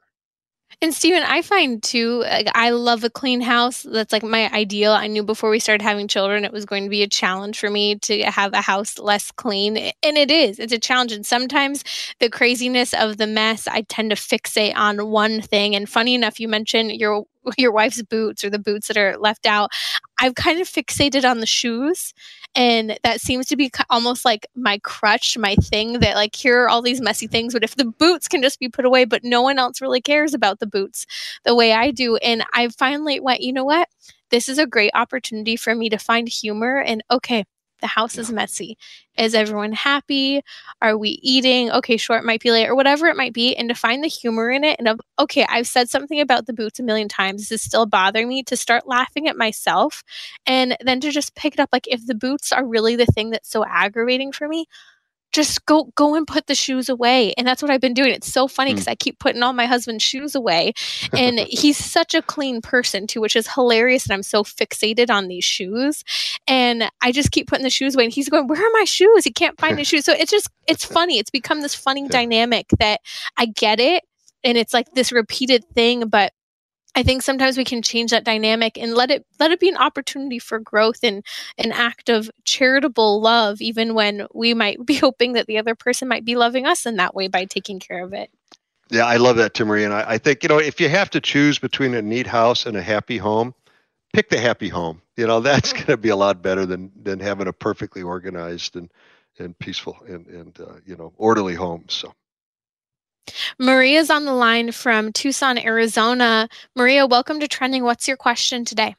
[0.82, 3.84] And Stephen, I find too, like, I love a clean house.
[3.84, 4.94] That's like my ideal.
[4.94, 7.70] I knew before we started having children, it was going to be a challenge for
[7.70, 9.76] me to have a house less clean.
[9.78, 11.12] And it is, it's a challenge.
[11.12, 11.84] And sometimes
[12.20, 15.76] the craziness of the mess, I tend to fixate on one thing.
[15.76, 17.26] And funny enough, you mentioned your
[17.58, 19.72] your wife's boots or the boots that are left out.
[20.20, 22.14] I've kind of fixated on the shoes
[22.56, 26.70] and that seems to be almost like my crutch my thing that like here are
[26.70, 29.42] all these messy things but if the boots can just be put away but no
[29.42, 31.06] one else really cares about the boots
[31.46, 32.16] the way i do.
[32.18, 33.88] And i finally went you know what?
[34.32, 37.46] This is a great opportunity for me to find humor and okay
[37.82, 38.22] the house yeah.
[38.22, 38.78] is messy.
[39.18, 40.42] Is everyone happy?
[40.82, 41.72] Are we eating?
[41.72, 43.56] Okay, sure, it might be late or whatever it might be.
[43.56, 46.54] And to find the humor in it and of, okay, I've said something about the
[46.54, 47.42] boots a million times.
[47.42, 50.04] This is still bothering me to start laughing at myself
[50.46, 51.70] and then to just pick it up.
[51.74, 54.66] Like if the boots are really the thing that's so aggravating for me,
[55.32, 58.32] just go go and put the shoes away and that's what i've been doing it's
[58.32, 58.92] so funny because mm.
[58.92, 60.74] i keep putting all my husband's shoes away
[61.14, 65.28] and he's such a clean person too which is hilarious and i'm so fixated on
[65.28, 66.04] these shoes
[66.50, 69.24] and i just keep putting the shoes away and he's going where are my shoes
[69.24, 72.10] he can't find his shoes so it's just it's funny it's become this funny yeah.
[72.10, 73.00] dynamic that
[73.38, 74.04] i get it
[74.44, 76.34] and it's like this repeated thing but
[76.96, 79.78] I think sometimes we can change that dynamic and let it let it be an
[79.78, 81.24] opportunity for growth and
[81.58, 86.08] an act of charitable love, even when we might be hoping that the other person
[86.08, 88.32] might be loving us in that way by taking care of it.
[88.90, 89.86] Yeah, I love that, Timmerie.
[89.86, 92.66] And I, I think, you know, if you have to choose between a neat house
[92.66, 93.54] and a happy home,
[94.14, 95.02] pick the happy home.
[95.20, 98.78] You know, that's going to be a lot better than than having a perfectly organized
[98.78, 98.90] and
[99.38, 101.84] and peaceful and and uh, you know orderly home.
[101.90, 102.14] So
[103.60, 106.48] Maria's on the line from Tucson, Arizona.
[106.74, 107.84] Maria, welcome to Trending.
[107.84, 108.96] What's your question today?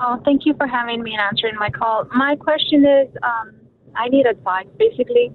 [0.00, 2.08] Oh, thank you for having me and answering my call.
[2.14, 3.56] My question is um,
[3.94, 4.68] I need advice.
[4.78, 5.30] Basically,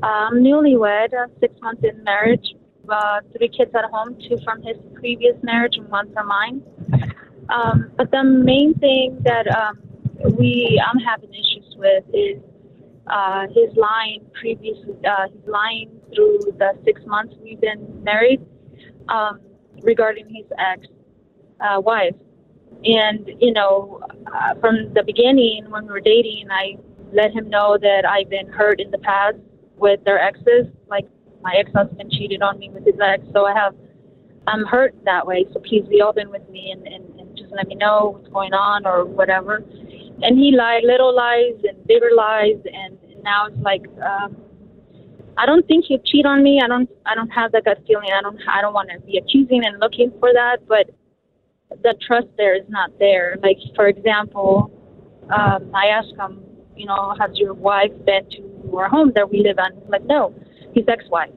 [0.00, 2.54] I'm um, newlywed, uh, six months in marriage,
[2.88, 6.62] uh, three kids at home, two from his previous marriage and one from mine.
[7.48, 9.78] Um, but the main thing that um,
[10.36, 12.42] we I'm having issues with is
[13.06, 18.44] uh, his lying previously, uh, his lying through the six months we've been married
[19.08, 19.40] um,
[19.82, 20.86] regarding his ex
[21.60, 22.14] uh, wife.
[22.84, 24.00] And, you know,
[24.32, 26.76] uh, from the beginning when we were dating, I
[27.12, 29.38] let him know that I've been hurt in the past
[29.76, 30.66] with their exes.
[30.88, 31.06] Like
[31.42, 33.24] my ex husband cheated on me with his ex.
[33.32, 33.74] So I have,
[34.46, 35.46] I'm hurt that way.
[35.52, 37.17] So please be open with me and, and,
[37.56, 39.64] let me know what's going on or whatever.
[40.22, 42.56] And he lied, little lies and bigger lies.
[42.72, 44.36] And, now it's like, um,
[45.36, 46.60] I don't think he'll cheat on me.
[46.64, 48.08] I don't I don't have that gut feeling.
[48.16, 50.90] I don't I don't want to be accusing and looking for that, but
[51.82, 53.36] the trust there is not there.
[53.42, 54.70] Like, for example,
[55.30, 56.42] um, I asked him,
[56.74, 59.88] you know, has your wife been to our home that we live in?
[59.88, 60.34] Like, no,
[60.74, 61.30] his ex-wife.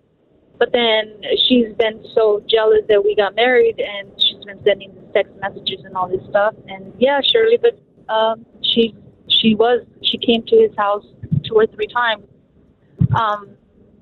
[0.58, 5.34] But then she's been so jealous that we got married, and she's been sending text
[5.40, 6.56] messages and all this stuff.
[6.68, 7.80] And yeah, surely, but
[8.14, 8.96] um, she
[9.28, 11.06] she was she came to his house
[11.44, 12.26] two or three times.
[13.16, 13.50] Um,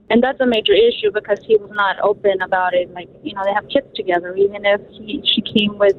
[0.09, 2.91] and that's a major issue because he was not open about it.
[2.91, 4.35] Like, you know, they have kids together.
[4.35, 5.95] Even if he, she came with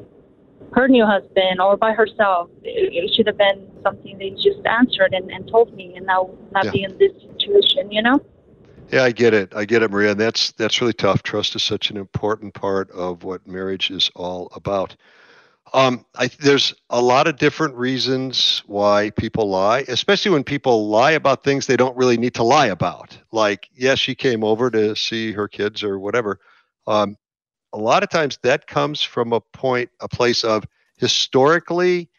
[0.73, 2.49] her new husband or by herself.
[2.63, 6.29] It, it should have been something they just answered and, and told me, and now
[6.51, 6.71] not yeah.
[6.71, 8.19] be in this situation, you know.
[8.91, 9.53] Yeah, I get it.
[9.55, 10.11] I get it, Maria.
[10.11, 11.23] And that's that's really tough.
[11.23, 14.95] Trust is such an important part of what marriage is all about.
[15.73, 21.11] Um, I, there's a lot of different reasons why people lie, especially when people lie
[21.11, 23.17] about things they don't really need to lie about.
[23.31, 26.39] Like, yes, she came over to see her kids or whatever.
[26.87, 27.17] Um,
[27.73, 30.65] a lot of times that comes from a point, a place of
[30.97, 32.10] historically,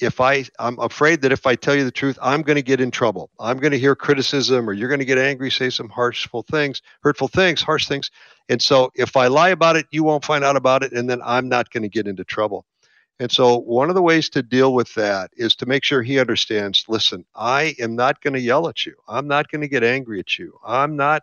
[0.00, 2.80] if I, I'm afraid that if I tell you the truth, I'm going to get
[2.80, 3.30] in trouble.
[3.38, 6.82] I'm going to hear criticism or you're going to get angry, say some harshful things,
[7.02, 8.10] hurtful things, harsh things.
[8.48, 10.92] And so if I lie about it, you won't find out about it.
[10.92, 12.64] And then I'm not going to get into trouble.
[13.20, 16.18] And so, one of the ways to deal with that is to make sure he
[16.18, 18.94] understands listen, I am not going to yell at you.
[19.06, 20.58] I'm not going to get angry at you.
[20.66, 21.22] I'm not.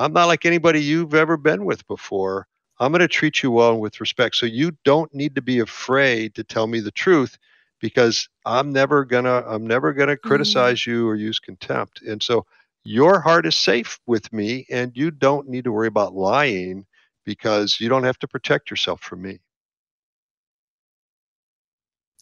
[0.00, 2.48] I'm not like anybody you've ever been with before.
[2.80, 4.36] I'm going to treat you well and with respect.
[4.36, 7.38] So you don't need to be afraid to tell me the truth
[7.80, 10.28] because I'm never going to I'm never to mm-hmm.
[10.28, 12.02] criticize you or use contempt.
[12.02, 12.46] And so
[12.84, 16.86] your heart is safe with me and you don't need to worry about lying
[17.24, 19.38] because you don't have to protect yourself from me.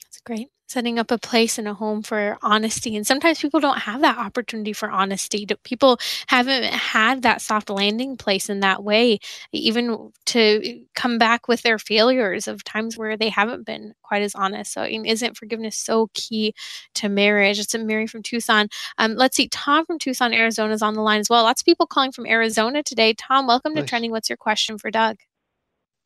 [0.02, 2.96] That's great setting up a place and a home for honesty.
[2.96, 5.46] And sometimes people don't have that opportunity for honesty.
[5.62, 9.18] People haven't had that soft landing place in that way,
[9.52, 14.34] even to come back with their failures of times where they haven't been quite as
[14.34, 14.72] honest.
[14.72, 16.54] So, isn't forgiveness so key
[16.94, 17.58] to marriage?
[17.58, 18.68] It's a Mary from Tucson.
[18.98, 21.44] Um, let's see, Tom from Tucson, Arizona is on the line as well.
[21.44, 23.14] Lots of people calling from Arizona today.
[23.14, 23.84] Tom, welcome nice.
[23.84, 24.10] to Trending.
[24.10, 25.16] What's your question for Doug?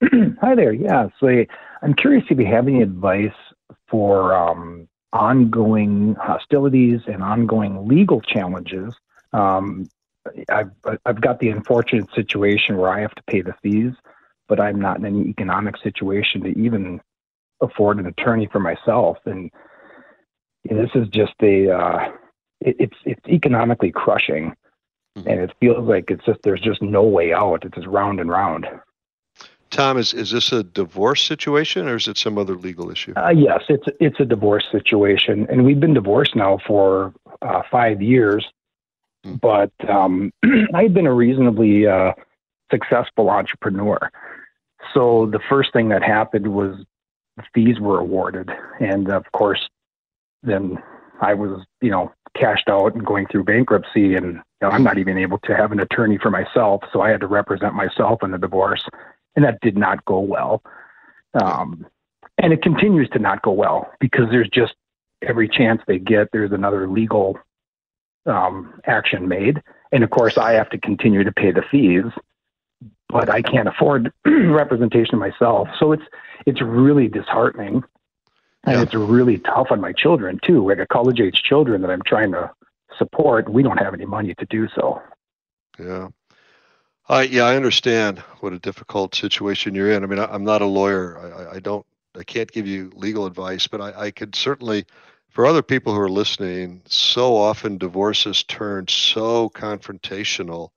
[0.41, 0.73] Hi there.
[0.73, 1.09] Yeah.
[1.19, 1.29] So
[1.83, 3.33] I'm curious if you have any advice
[3.91, 8.95] for um, ongoing hostilities and ongoing legal challenges.
[9.33, 9.89] Um,
[10.49, 10.71] I've,
[11.05, 13.95] I've got the unfortunate situation where I have to pay the fees,
[14.49, 17.01] but I'm not in any economic situation to even
[17.61, 19.19] afford an attorney for myself.
[19.25, 19.51] And,
[20.65, 22.13] this is just a, uh,
[22.61, 24.55] it, it's, it's economically crushing.
[25.17, 25.29] Mm-hmm.
[25.29, 27.65] And it feels like it's just, there's just no way out.
[27.65, 28.67] It's just round and round.
[29.81, 33.15] Tom, is, is this a divorce situation or is it some other legal issue?
[33.17, 38.03] Uh, yes, it's it's a divorce situation, and we've been divorced now for uh, five
[38.03, 38.47] years.
[39.25, 39.37] Mm-hmm.
[39.37, 40.33] But um,
[40.75, 42.13] I've been a reasonably uh,
[42.71, 44.11] successful entrepreneur.
[44.93, 46.85] So the first thing that happened was
[47.55, 49.67] fees were awarded, and of course,
[50.43, 50.77] then
[51.23, 54.99] I was you know cashed out and going through bankruptcy, and you know, I'm not
[54.99, 58.33] even able to have an attorney for myself, so I had to represent myself in
[58.33, 58.85] the divorce
[59.37, 60.63] and that did not go well.
[61.41, 61.87] Um,
[62.39, 64.75] and it continues to not go well because there's just
[65.23, 67.39] every chance they get, there's another legal
[68.27, 69.63] um, action made.
[69.93, 72.05] And of course, I have to continue to pay the fees,
[73.09, 75.69] but I can't afford representation myself.
[75.79, 76.05] So it's
[76.47, 77.83] it's really disheartening,
[78.65, 78.83] and yeah.
[78.83, 80.67] it's really tough on my children too.
[80.67, 82.51] Like a college age children that I'm trying to
[82.99, 85.03] support, we don't have any money to do so.
[85.79, 86.09] Yeah.
[87.11, 90.05] Uh, yeah, I understand what a difficult situation you're in.
[90.05, 91.19] I mean, I, am not a lawyer.
[91.51, 91.85] I, I, don't,
[92.17, 94.87] I can't give you legal advice, but I, I could certainly,
[95.29, 100.69] for other people who are listening, so often divorces turn so confrontational,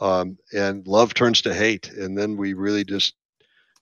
[0.00, 3.14] um, and love turns to hate, and then we really just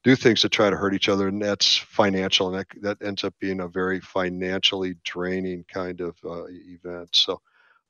[0.05, 3.25] do things to try to hurt each other, and that's financial, and that, that ends
[3.25, 7.09] up being a very financially draining kind of uh, event.
[7.13, 7.41] So.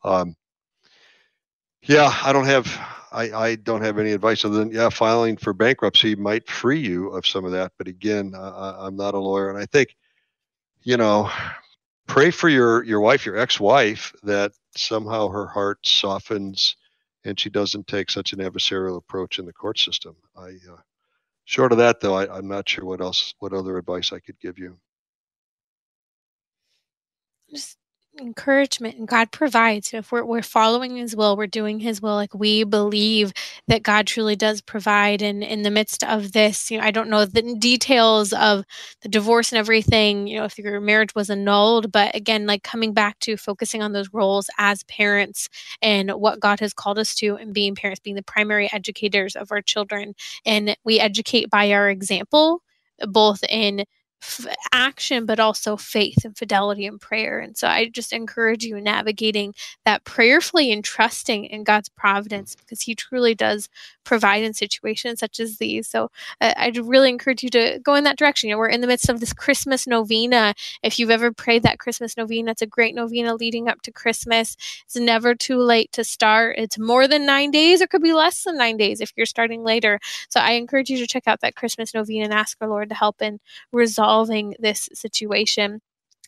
[0.05, 0.37] Um,
[1.83, 2.67] yeah, I don't have
[3.13, 7.09] I, I don't have any advice other than yeah, filing for bankruptcy might free you
[7.11, 7.73] of some of that.
[7.79, 9.97] But again, uh, I'm not a lawyer, and I think
[10.83, 11.31] you know,
[12.07, 16.77] pray for your your wife, your ex-wife, that somehow her heart softens
[17.27, 20.17] and she doesn't take such an adversarial approach in the court system.
[20.37, 20.77] I uh,
[21.45, 24.39] short of that though, I, I'm not sure what else what other advice I could
[24.41, 24.79] give you.
[27.51, 27.79] Just
[28.19, 29.93] encouragement and God provides.
[29.95, 33.33] If we're, we're following His will, we're doing His will, like we believe
[33.69, 35.23] that God truly does provide.
[35.23, 38.65] And in the midst of this, you know, I don't know the details of
[39.03, 42.93] the divorce and everything, you know, if your marriage was annulled, but again, like coming
[42.93, 45.49] back to focusing on those roles as parents
[45.83, 49.51] and what God has called us to and being parents, being the primary educators of
[49.53, 50.15] our children.
[50.45, 52.63] And we educate by our example,
[53.07, 53.85] both in
[54.23, 57.39] f- action, but also faith and fidelity and prayer.
[57.39, 59.55] And so I just encourage you navigating
[59.85, 63.69] that prayerfully and trusting in God's providence because He truly does
[64.05, 65.89] provide in situations such as these.
[65.89, 66.11] So
[66.41, 68.49] uh, I'd really encourage you to go in that direction.
[68.49, 70.55] You know, we're in the midst of this Christmas novena.
[70.83, 74.57] If you've ever prayed that Christmas novena, it's a great novena leading up to Christmas.
[74.85, 76.57] It's never too late to start.
[76.59, 79.63] It's more than nine days, or could be less than nine days if you're starting
[79.65, 79.99] later.
[80.29, 82.95] So I encourage you to check out that Christmas novena and ask our Lord to
[82.95, 83.41] help in
[84.07, 85.81] resolving this situation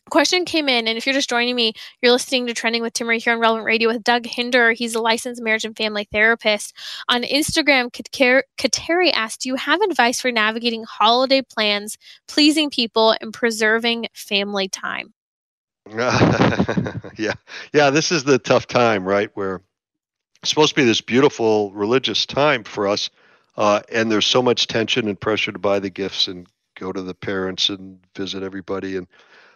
[0.09, 1.71] question came in, and if you're just joining me,
[2.01, 4.73] you're listening to Trending with Timmerie here on Relevant Radio with Doug Hinderer.
[4.75, 6.75] He's a licensed marriage and family therapist.
[7.09, 7.91] On Instagram,
[8.57, 11.95] Kateri asked, Do you have advice for navigating holiday plans,
[12.27, 15.13] pleasing people, and preserving family time?
[15.95, 17.33] yeah.
[17.71, 19.29] Yeah, this is the tough time, right?
[19.35, 19.61] Where
[20.41, 23.11] it's supposed to be this beautiful religious time for us.
[23.57, 26.47] Uh, and there's so much tension and pressure to buy the gifts and
[26.79, 28.97] go to the parents and visit everybody.
[28.97, 29.07] And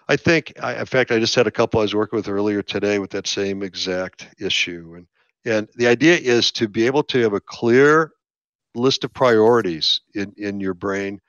[0.10, 2.62] I think, I, in fact, I just had a couple I was working with earlier
[2.62, 4.96] today with that same exact issue.
[4.98, 5.08] And
[5.46, 8.14] and the idea is to be able to have a clear
[8.76, 11.20] list of priorities in, in your brain,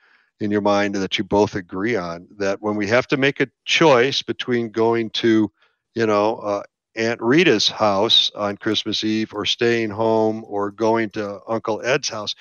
[0.41, 2.29] in your mind that you both agree on.
[2.39, 5.51] That when we have to make a choice between going to,
[5.95, 6.63] you know, uh,
[6.97, 12.37] Aunt Rita's house on Christmas Eve or staying home or going to Uncle Ed's house,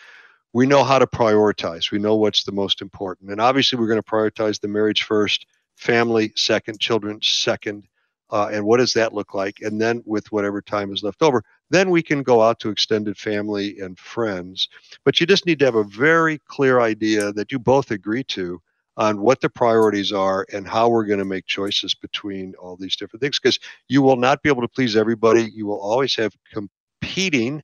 [0.54, 1.92] we know how to prioritize.
[1.92, 3.32] We know what's the most important.
[3.32, 7.88] And obviously, we're going to prioritize the marriage first, family second, children second.
[8.30, 9.62] Uh, and what does that look like?
[9.62, 13.18] And then, with whatever time is left over, then we can go out to extended
[13.18, 14.70] family and friends.
[15.04, 18.62] But you just need to have a very clear idea that you both agree to
[18.96, 22.96] on what the priorities are and how we're going to make choices between all these
[22.96, 26.32] different things because you will not be able to please everybody you will always have
[26.52, 27.64] competing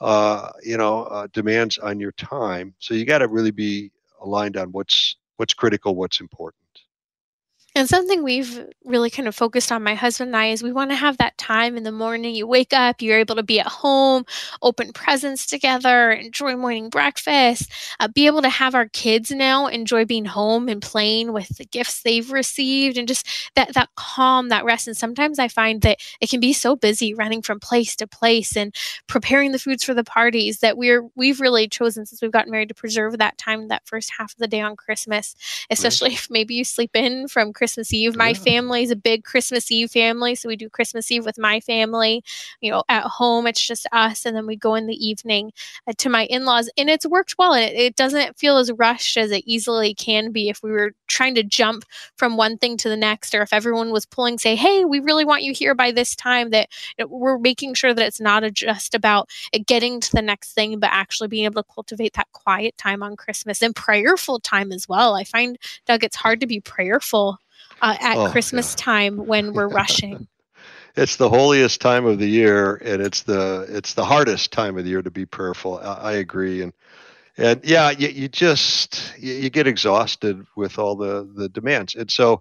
[0.00, 2.74] uh, you know, uh, demands on your time.
[2.78, 3.92] So you got to really be
[4.22, 6.62] aligned on what's what's critical, what's important.
[7.76, 10.92] And something we've really kind of focused on, my husband and I, is we want
[10.92, 12.32] to have that time in the morning.
[12.32, 14.24] You wake up, you're able to be at home,
[14.62, 20.04] open presents together, enjoy morning breakfast, uh, be able to have our kids now enjoy
[20.04, 24.64] being home and playing with the gifts they've received, and just that that calm, that
[24.64, 24.86] rest.
[24.86, 28.56] And sometimes I find that it can be so busy running from place to place
[28.56, 28.72] and
[29.08, 32.68] preparing the foods for the parties that we're we've really chosen since we've gotten married
[32.68, 35.34] to preserve that time, that first half of the day on Christmas,
[35.70, 38.14] especially if maybe you sleep in from Christmas Christmas Eve.
[38.14, 38.34] My yeah.
[38.34, 42.22] family is a big Christmas Eve family, so we do Christmas Eve with my family.
[42.60, 45.50] You know, at home it's just us, and then we go in the evening
[45.86, 47.54] uh, to my in-laws, and it's worked well.
[47.54, 50.92] And it, it doesn't feel as rushed as it easily can be if we were
[51.06, 51.86] trying to jump
[52.18, 55.24] from one thing to the next, or if everyone was pulling, say, "Hey, we really
[55.24, 58.44] want you here by this time." That you know, we're making sure that it's not
[58.52, 59.30] just about
[59.64, 63.16] getting to the next thing, but actually being able to cultivate that quiet time on
[63.16, 65.14] Christmas and prayerful time as well.
[65.14, 65.56] I find
[65.86, 67.38] Doug, it's hard to be prayerful
[67.82, 68.84] uh, at oh, Christmas yeah.
[68.84, 70.26] time when we're rushing.
[70.96, 74.84] it's the holiest time of the year, and it's the it's the hardest time of
[74.84, 75.78] the year to be prayerful.
[75.78, 76.72] I, I agree, and
[77.36, 82.10] and yeah, you, you just you, you get exhausted with all the the demands, and
[82.10, 82.40] so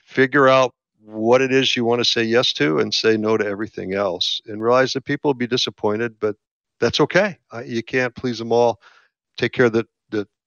[0.00, 0.74] figure out
[1.08, 4.40] what it is you want to say yes to and say no to everything else
[4.46, 6.36] and realize that people will be disappointed but
[6.80, 8.80] that's okay you can't please them all
[9.36, 9.86] take care of the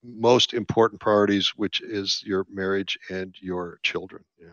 [0.04, 4.24] most important priorities, which is your marriage and your children.
[4.39, 4.49] Yeah.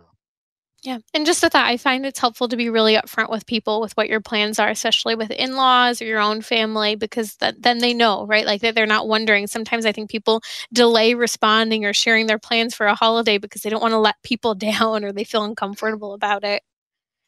[0.84, 0.98] Yeah.
[1.12, 3.96] And just with that, I find it's helpful to be really upfront with people with
[3.96, 7.78] what your plans are, especially with in laws or your own family, because that, then
[7.78, 8.46] they know, right?
[8.46, 9.48] Like that they're not wondering.
[9.48, 10.40] Sometimes I think people
[10.72, 14.22] delay responding or sharing their plans for a holiday because they don't want to let
[14.22, 16.62] people down or they feel uncomfortable about it.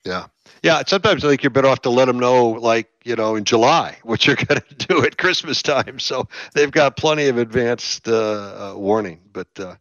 [0.05, 0.26] Yeah.
[0.62, 0.82] Yeah.
[0.86, 3.98] Sometimes I think you're better off to let them know, like, you know, in July,
[4.03, 5.98] what you're going to do at Christmas time.
[5.98, 9.20] So they've got plenty of advanced uh, uh, warning.
[9.32, 9.76] But uh,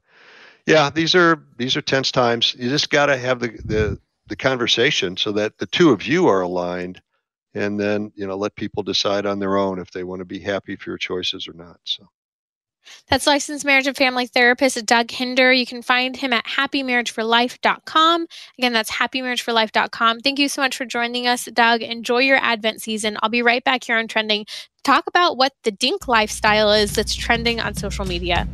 [0.66, 2.56] yeah, these are these are tense times.
[2.58, 6.28] You just got to have the, the the conversation so that the two of you
[6.28, 7.02] are aligned,
[7.56, 10.40] and then you know let people decide on their own if they want to be
[10.40, 11.80] happy for your choices or not.
[11.86, 12.08] So.
[13.08, 15.58] That's licensed marriage and family therapist Doug Hinderer.
[15.58, 18.28] You can find him at happymarriageforlife.com.
[18.58, 20.20] Again, that's happymarriageforlife.com.
[20.20, 21.82] Thank you so much for joining us, Doug.
[21.82, 23.18] Enjoy your Advent season.
[23.22, 24.46] I'll be right back here on Trending.
[24.84, 28.48] Talk about what the dink lifestyle is that's trending on social media.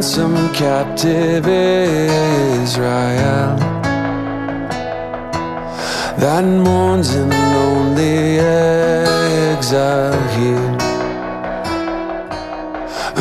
[0.00, 3.54] Ransom captive Israel
[6.16, 8.38] that mourns in lonely
[9.58, 10.76] exile here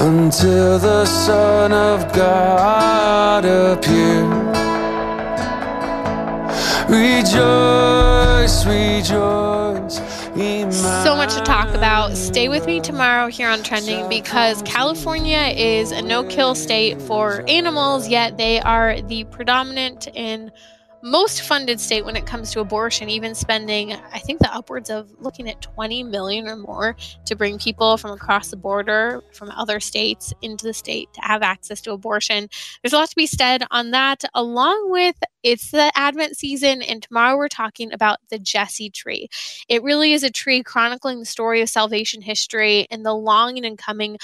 [0.07, 4.23] until the Son of God appear.
[6.87, 9.58] Rejoice, rejoice.
[10.89, 12.17] So much to talk about.
[12.17, 17.43] Stay with me tomorrow here on Trending because California is a no kill state for
[17.47, 20.51] animals, yet they are the predominant in
[21.01, 25.09] most funded state when it comes to abortion, even spending, I think, the upwards of
[25.19, 26.95] looking at 20 million or more
[27.25, 31.41] to bring people from across the border from other states into the state to have
[31.41, 32.49] access to abortion.
[32.81, 37.01] There's a lot to be said on that, along with it's the Advent season, and
[37.01, 39.29] tomorrow we're talking about the Jesse tree.
[39.69, 43.77] It really is a tree chronicling the story of salvation history and the longing and
[43.77, 44.17] coming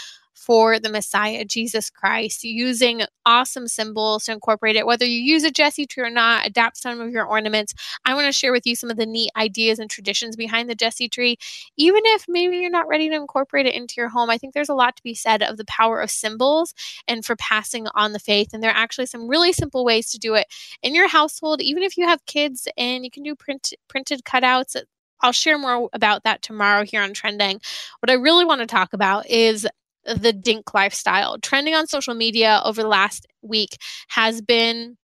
[0.45, 4.85] for the Messiah, Jesus Christ, using awesome symbols to incorporate it.
[4.85, 7.73] Whether you use a Jesse tree or not, adapt some of your ornaments.
[8.05, 10.75] I want to share with you some of the neat ideas and traditions behind the
[10.75, 11.37] Jesse tree.
[11.77, 14.69] Even if maybe you're not ready to incorporate it into your home, I think there's
[14.69, 16.75] a lot to be said of the power of symbols
[17.07, 18.53] and for passing on the faith.
[18.53, 20.45] And there are actually some really simple ways to do it
[20.83, 24.75] in your household, even if you have kids and you can do print, printed cutouts.
[25.21, 27.61] I'll share more about that tomorrow here on Trending.
[28.01, 29.65] What I really want to talk about is
[30.05, 31.37] the dink lifestyle.
[31.39, 33.77] Trending on social media over the last week
[34.09, 34.97] has been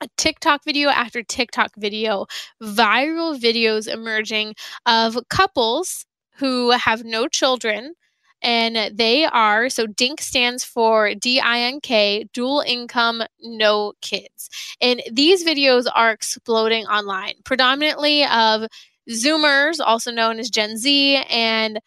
[0.00, 2.26] a TikTok video after TikTok video,
[2.62, 6.04] viral videos emerging of couples
[6.36, 7.94] who have no children.
[8.42, 14.50] And they are so DINK stands for D I N K, dual income, no kids.
[14.82, 18.68] And these videos are exploding online, predominantly of
[19.08, 21.80] Zoomers, also known as Gen Z, and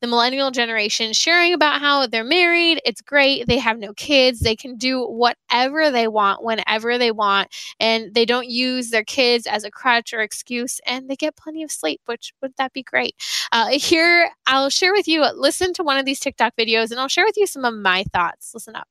[0.00, 2.80] the millennial generation sharing about how they're married.
[2.84, 3.46] It's great.
[3.46, 4.40] They have no kids.
[4.40, 7.48] They can do whatever they want whenever they want.
[7.80, 10.80] And they don't use their kids as a crutch or excuse.
[10.86, 13.14] And they get plenty of sleep, which would that be great?
[13.52, 17.08] Uh, here, I'll share with you, listen to one of these TikTok videos and I'll
[17.08, 18.52] share with you some of my thoughts.
[18.54, 18.88] Listen up.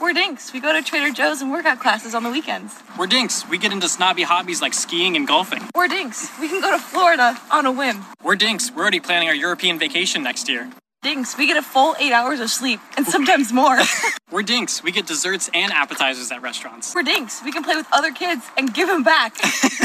[0.00, 0.52] We're dinks.
[0.52, 2.74] We go to Trader Joe's and workout classes on the weekends.
[2.98, 3.48] We're dinks.
[3.48, 5.62] We get into snobby hobbies like skiing and golfing.
[5.74, 6.28] We're dinks.
[6.40, 8.04] We can go to Florida on a whim.
[8.22, 8.70] We're dinks.
[8.70, 10.70] We're already planning our European vacation next year.
[11.00, 11.38] Dinks.
[11.38, 13.78] We get a full eight hours of sleep and sometimes more.
[14.32, 14.82] We're dinks.
[14.82, 16.92] We get desserts and appetizers at restaurants.
[16.92, 17.40] We're dinks.
[17.44, 19.36] We can play with other kids and give them back.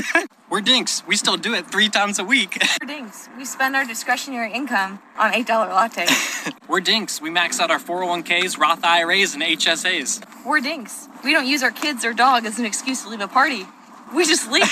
[0.50, 1.04] We're dinks.
[1.06, 2.58] We still do it three times a week.
[2.82, 3.30] We're dinks.
[3.38, 6.52] We spend our discretionary income on $8 lattes.
[6.68, 7.22] We're dinks.
[7.22, 10.26] We max out our 401ks, Roth IRAs, and HSAs.
[10.44, 11.10] We're dinks.
[11.24, 13.68] We don't use our kids or dog as an excuse to leave a party.
[14.16, 14.64] We just leave.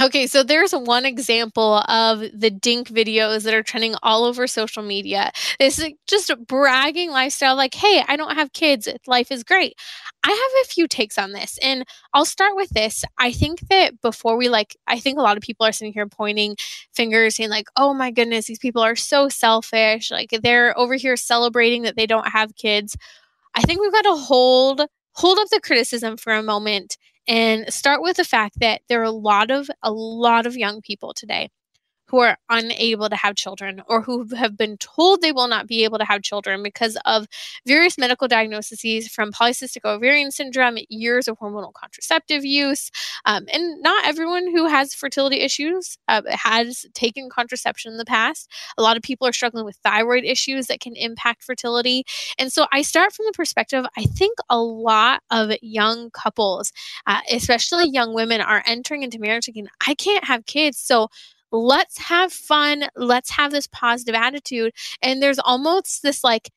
[0.00, 4.80] Okay, so there's one example of the dink videos that are trending all over social
[4.84, 5.32] media.
[5.58, 8.86] It's just a bragging lifestyle, like, hey, I don't have kids.
[9.08, 9.74] Life is great.
[10.22, 11.84] I have a few takes on this, and
[12.14, 13.04] I'll start with this.
[13.18, 16.06] I think that before we like, I think a lot of people are sitting here
[16.06, 16.54] pointing
[16.94, 20.12] fingers, saying, like, oh my goodness, these people are so selfish.
[20.12, 22.96] Like, they're over here celebrating that they don't have kids.
[23.54, 24.82] I think we've got to hold
[25.14, 26.96] hold up the criticism for a moment
[27.28, 30.80] and start with the fact that there are a lot of a lot of young
[30.82, 31.50] people today
[32.08, 35.84] who are unable to have children or who have been told they will not be
[35.84, 37.26] able to have children because of
[37.66, 42.90] various medical diagnoses from polycystic ovarian syndrome, years of hormonal contraceptive use.
[43.24, 48.50] Um, and not everyone who has fertility issues uh, has taken contraception in the past.
[48.76, 52.04] A lot of people are struggling with thyroid issues that can impact fertility.
[52.38, 56.72] And so I start from the perspective I think a lot of young couples,
[57.06, 60.78] uh, especially young women, are entering into marriage thinking, I can't have kids.
[60.78, 61.08] So
[61.50, 64.72] let's have fun let's have this positive attitude
[65.02, 66.50] and there's almost this like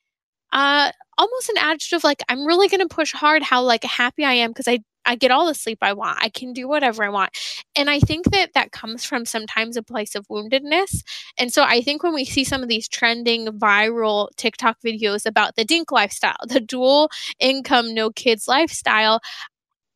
[0.54, 4.26] uh almost an attitude of like i'm really going to push hard how like happy
[4.26, 6.20] i am because i I get all the sleep I want.
[6.22, 7.32] I can do whatever I want.
[7.76, 11.04] And I think that that comes from sometimes a place of woundedness.
[11.38, 15.56] And so I think when we see some of these trending viral TikTok videos about
[15.56, 19.22] the dink lifestyle, the dual income, no kids lifestyle,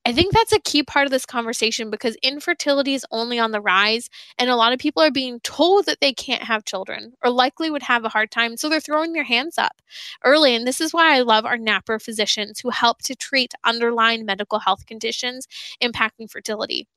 [0.07, 3.59] I think that's a key part of this conversation because infertility is only on the
[3.59, 7.31] rise, and a lot of people are being told that they can't have children or
[7.31, 8.55] likely would have a hard time.
[8.55, 9.81] So they're throwing their hands up
[10.23, 10.53] early.
[10.55, 14.59] And this is why I love our NaPro physicians who help to treat underlying medical
[14.59, 15.47] health conditions
[15.81, 16.87] impacting fertility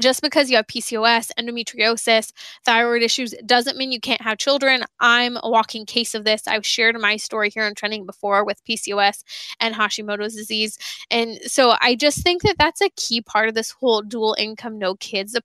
[0.00, 2.32] just because you have PCOS, endometriosis,
[2.64, 4.84] thyroid issues doesn't mean you can't have children.
[5.00, 6.46] I'm a walking case of this.
[6.46, 9.22] I've shared my story here on Trending before with PCOS
[9.60, 10.78] and Hashimoto's disease.
[11.10, 14.78] And so I just think that that's a key part of this whole dual income,
[14.78, 15.36] no kids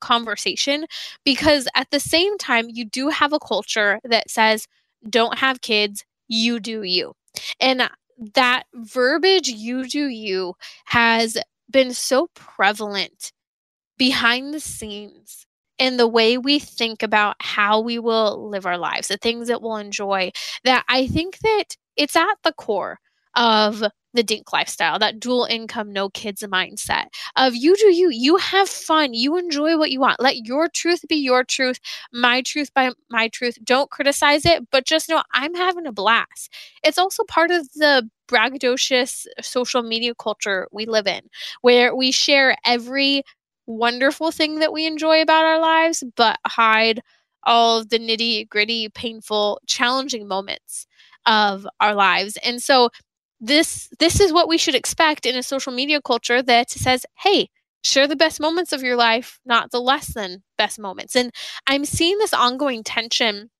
[0.00, 0.86] conversation
[1.24, 4.66] because at the same time, you do have a culture that says,
[5.08, 7.12] don't have kids, you do you.
[7.60, 7.88] And
[8.34, 10.54] that verbiage, you do you,
[10.86, 11.36] has
[11.70, 13.32] been so prevalent
[14.00, 15.46] behind the scenes
[15.78, 19.60] in the way we think about how we will live our lives, the things that
[19.60, 20.30] we'll enjoy,
[20.64, 22.98] that I think that it's at the core
[23.36, 23.84] of
[24.14, 28.70] the dink lifestyle, that dual income, no kids mindset of you do you, you have
[28.70, 30.18] fun, you enjoy what you want.
[30.18, 31.78] Let your truth be your truth,
[32.10, 33.58] my truth by my truth.
[33.62, 36.50] Don't criticize it, but just know I'm having a blast.
[36.82, 41.20] It's also part of the braggadocious social media culture we live in,
[41.60, 43.24] where we share every
[43.66, 47.00] wonderful thing that we enjoy about our lives, but hide
[47.44, 50.86] all of the nitty gritty, painful, challenging moments
[51.26, 52.36] of our lives.
[52.44, 52.90] And so
[53.40, 57.48] this this is what we should expect in a social media culture that says, "Hey,
[57.82, 61.32] share the best moments of your life, not the less than best moments." And
[61.66, 63.50] I'm seeing this ongoing tension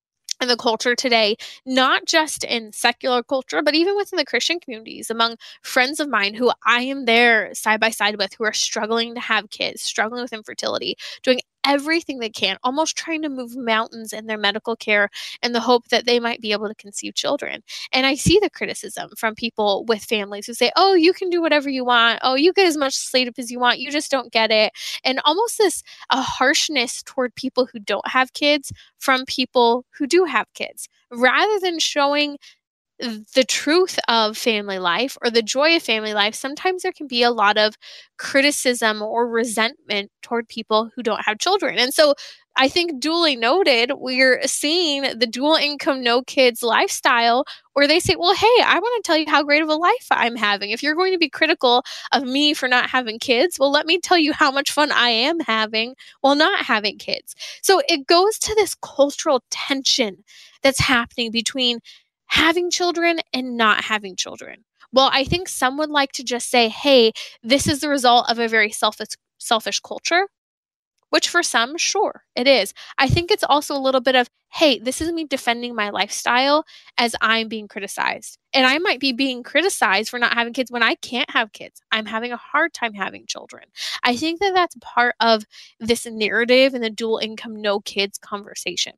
[0.40, 1.36] in the culture today,
[1.66, 6.34] not just in secular culture, but even within the Christian communities, among friends of mine
[6.34, 10.22] who I am there side by side with, who are struggling to have kids, struggling
[10.22, 15.08] with infertility, doing everything they can, almost trying to move mountains in their medical care
[15.42, 17.62] in the hope that they might be able to conceive children.
[17.92, 21.40] And I see the criticism from people with families who say, oh, you can do
[21.40, 22.20] whatever you want.
[22.22, 23.80] Oh, you get as much sleep as you want.
[23.80, 24.72] You just don't get it.
[25.04, 30.24] And almost this a harshness toward people who don't have kids from people who do
[30.24, 32.38] have kids rather than showing
[33.34, 37.22] the truth of family life or the joy of family life, sometimes there can be
[37.22, 37.76] a lot of
[38.18, 41.78] criticism or resentment toward people who don't have children.
[41.78, 42.14] And so
[42.56, 48.16] I think duly noted, we're seeing the dual income, no kids lifestyle where they say,
[48.18, 50.70] well, hey, I want to tell you how great of a life I'm having.
[50.70, 51.82] If you're going to be critical
[52.12, 55.08] of me for not having kids, well, let me tell you how much fun I
[55.08, 57.34] am having while not having kids.
[57.62, 60.24] So it goes to this cultural tension
[60.62, 61.78] that's happening between
[62.30, 64.64] having children and not having children.
[64.92, 67.12] Well, I think some would like to just say, hey,
[67.42, 69.08] this is the result of a very selfish,
[69.38, 70.26] selfish culture,
[71.10, 72.72] which for some, sure, it is.
[72.98, 76.64] I think it's also a little bit of, hey, this is me defending my lifestyle
[76.98, 78.38] as I'm being criticized.
[78.52, 81.80] And I might be being criticized for not having kids when I can't have kids.
[81.90, 83.64] I'm having a hard time having children.
[84.04, 85.44] I think that that's part of
[85.80, 88.94] this narrative and the dual income, no kids conversation.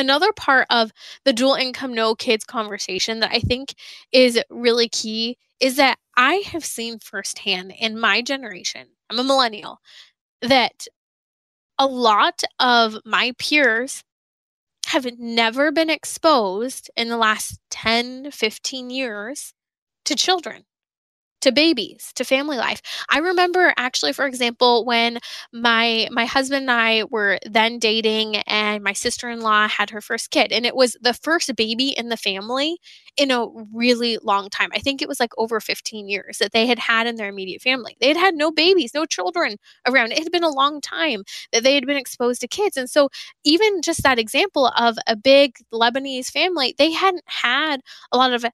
[0.00, 0.92] Another part of
[1.26, 3.74] the dual income, no kids conversation that I think
[4.12, 9.78] is really key is that I have seen firsthand in my generation, I'm a millennial,
[10.40, 10.86] that
[11.78, 14.04] a lot of my peers
[14.86, 19.52] have never been exposed in the last 10, 15 years
[20.06, 20.64] to children
[21.40, 22.80] to babies to family life.
[23.10, 25.18] I remember actually for example when
[25.52, 30.52] my my husband and i were then dating and my sister-in-law had her first kid
[30.52, 32.78] and it was the first baby in the family
[33.16, 34.70] in a really long time.
[34.74, 37.62] I think it was like over 15 years that they had had in their immediate
[37.62, 37.96] family.
[38.00, 40.12] They had had no babies no children around.
[40.12, 41.22] It had been a long time
[41.52, 43.08] that they had been exposed to kids and so
[43.44, 47.80] even just that example of a big lebanese family they hadn't had
[48.12, 48.44] a lot of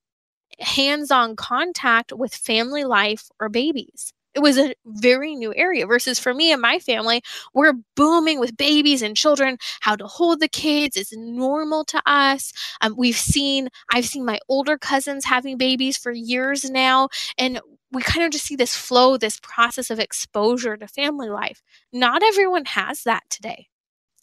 [0.59, 4.13] hands on contact with family life or babies.
[4.35, 7.23] It was a very new area versus for me and my family,
[7.55, 9.57] we're booming with babies and children.
[9.81, 12.53] How to hold the kids is normal to us.
[12.83, 17.09] Um, we've seen, I've seen my older cousins having babies for years now.
[17.39, 21.63] And we kind of just see this flow, this process of exposure to family life.
[21.91, 23.69] Not everyone has that today.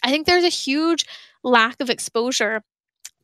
[0.03, 1.05] I think there's a huge
[1.43, 2.61] lack of exposure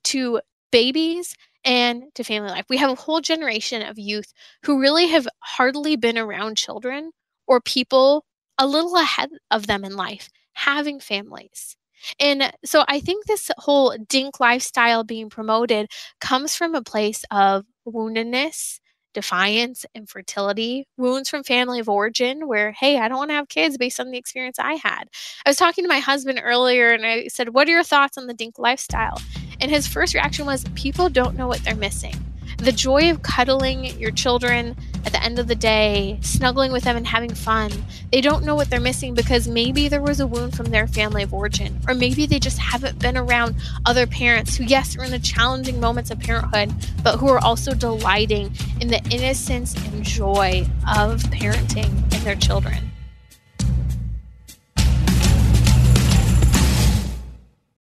[0.05, 0.41] to
[0.71, 2.65] babies and to family life.
[2.69, 4.31] We have a whole generation of youth
[4.65, 7.11] who really have hardly been around children
[7.47, 8.25] or people
[8.57, 11.75] a little ahead of them in life having families.
[12.19, 15.87] And so I think this whole dink lifestyle being promoted
[16.21, 18.79] comes from a place of woundedness,
[19.13, 23.77] defiance, infertility, wounds from family of origin, where, hey, I don't want to have kids
[23.77, 25.05] based on the experience I had.
[25.45, 28.27] I was talking to my husband earlier and I said, What are your thoughts on
[28.27, 29.19] the dink lifestyle?
[29.61, 32.15] And his first reaction was, People don't know what they're missing.
[32.57, 36.97] The joy of cuddling your children at the end of the day, snuggling with them
[36.97, 37.71] and having fun.
[38.11, 41.23] They don't know what they're missing because maybe there was a wound from their family
[41.23, 43.55] of origin, or maybe they just haven't been around
[43.85, 47.73] other parents who, yes, are in the challenging moments of parenthood, but who are also
[47.73, 48.51] delighting
[48.81, 52.88] in the innocence and joy of parenting in their children.